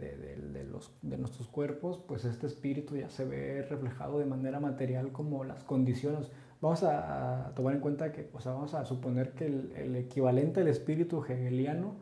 de, 0.52 0.64
los, 0.64 0.90
de 1.02 1.16
nuestros 1.18 1.48
cuerpos, 1.48 2.00
pues 2.06 2.24
este 2.24 2.46
espíritu 2.46 2.96
ya 2.96 3.08
se 3.08 3.24
ve 3.24 3.62
reflejado 3.62 4.18
de 4.18 4.26
manera 4.26 4.60
material 4.60 5.12
como 5.12 5.44
las 5.44 5.62
condiciones. 5.64 6.30
Vamos 6.60 6.82
a, 6.82 7.52
tomar 7.54 7.74
en 7.74 7.80
cuenta 7.80 8.12
que, 8.12 8.30
o 8.32 8.40
sea, 8.40 8.52
vamos 8.52 8.74
a 8.74 8.84
suponer 8.84 9.32
que 9.32 9.46
el, 9.46 9.72
el 9.76 9.96
equivalente 9.96 10.60
al 10.60 10.68
espíritu 10.68 11.22
hegeliano 11.24 11.94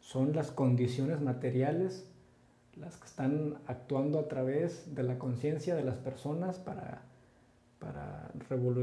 son 0.00 0.34
las 0.34 0.50
condiciones 0.50 1.20
materiales 1.20 2.06
las 2.76 2.96
que 2.96 3.06
están 3.06 3.58
actuando 3.66 4.18
a 4.18 4.28
través 4.28 4.94
de 4.94 5.02
la 5.02 5.18
conciencia 5.18 5.74
de 5.74 5.84
las 5.84 5.96
personas 5.96 6.58
para 6.58 7.02
para, 7.82 8.30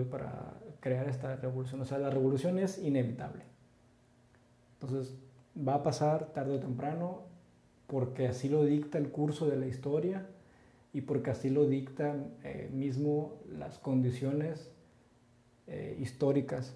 para 0.10 0.54
crear 0.80 1.08
esta 1.08 1.36
revolución. 1.38 1.82
O 1.82 1.86
sea, 1.86 1.98
la 1.98 2.10
revolución 2.10 2.60
es 2.60 2.78
inevitable. 2.80 3.44
Entonces, 4.80 5.16
va 5.56 5.76
a 5.76 5.84
pasar 5.84 6.34
tarde 6.34 6.56
o 6.56 6.60
temprano 6.60 7.22
porque 7.88 8.28
así 8.28 8.50
lo 8.50 8.64
dicta 8.64 8.98
el 8.98 9.10
curso 9.10 9.48
de 9.48 9.58
la 9.58 9.68
historia 9.68 10.28
y 10.94 11.02
porque 11.02 11.32
así 11.32 11.50
lo 11.50 11.66
dictan 11.66 12.34
eh, 12.44 12.70
mismo 12.74 13.34
las 13.58 13.80
condiciones 13.80 14.70
eh, 15.70 15.98
históricas. 16.00 16.76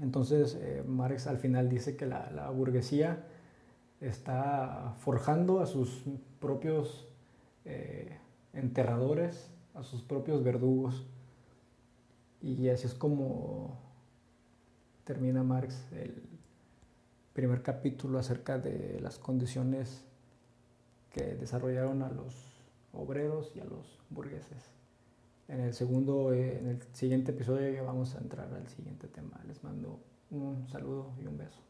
Entonces, 0.00 0.56
eh, 0.60 0.84
Marx 0.86 1.26
al 1.26 1.38
final 1.38 1.68
dice 1.68 1.96
que 1.96 2.06
la, 2.06 2.30
la, 2.30 2.50
burguesía 2.50 3.24
está 4.00 4.94
forjando 4.98 5.60
a 5.60 5.66
sus 5.66 6.04
propios 6.38 7.08
enterradores, 8.52 9.50
a 9.72 9.82
sus 9.82 10.02
propios 10.02 10.44
verdugos. 10.44 11.06
Y 12.42 12.68
así 12.68 12.86
es 12.86 12.94
como 12.94 13.78
termina 15.04 15.42
Marx 15.42 15.90
el 15.92 16.22
primer 17.32 17.62
capítulo 17.62 18.18
acerca 18.18 18.58
de 18.58 19.00
las 19.00 19.18
condiciones 19.18 20.04
que 21.10 21.36
desarrollaron 21.36 22.02
a 22.02 22.10
los 22.10 22.34
obreros 22.92 23.52
y 23.54 23.60
a 23.60 23.64
los 23.64 23.98
burgueses. 24.10 24.73
En 25.48 25.60
el 25.60 25.74
segundo, 25.74 26.32
eh, 26.32 26.58
en 26.58 26.68
el 26.68 26.82
siguiente 26.92 27.32
episodio 27.32 27.70
ya 27.72 27.82
vamos 27.82 28.14
a 28.14 28.18
entrar 28.18 28.52
al 28.52 28.66
siguiente 28.68 29.08
tema. 29.08 29.40
Les 29.46 29.62
mando 29.62 30.00
un 30.30 30.66
saludo 30.68 31.12
y 31.22 31.26
un 31.26 31.36
beso. 31.36 31.60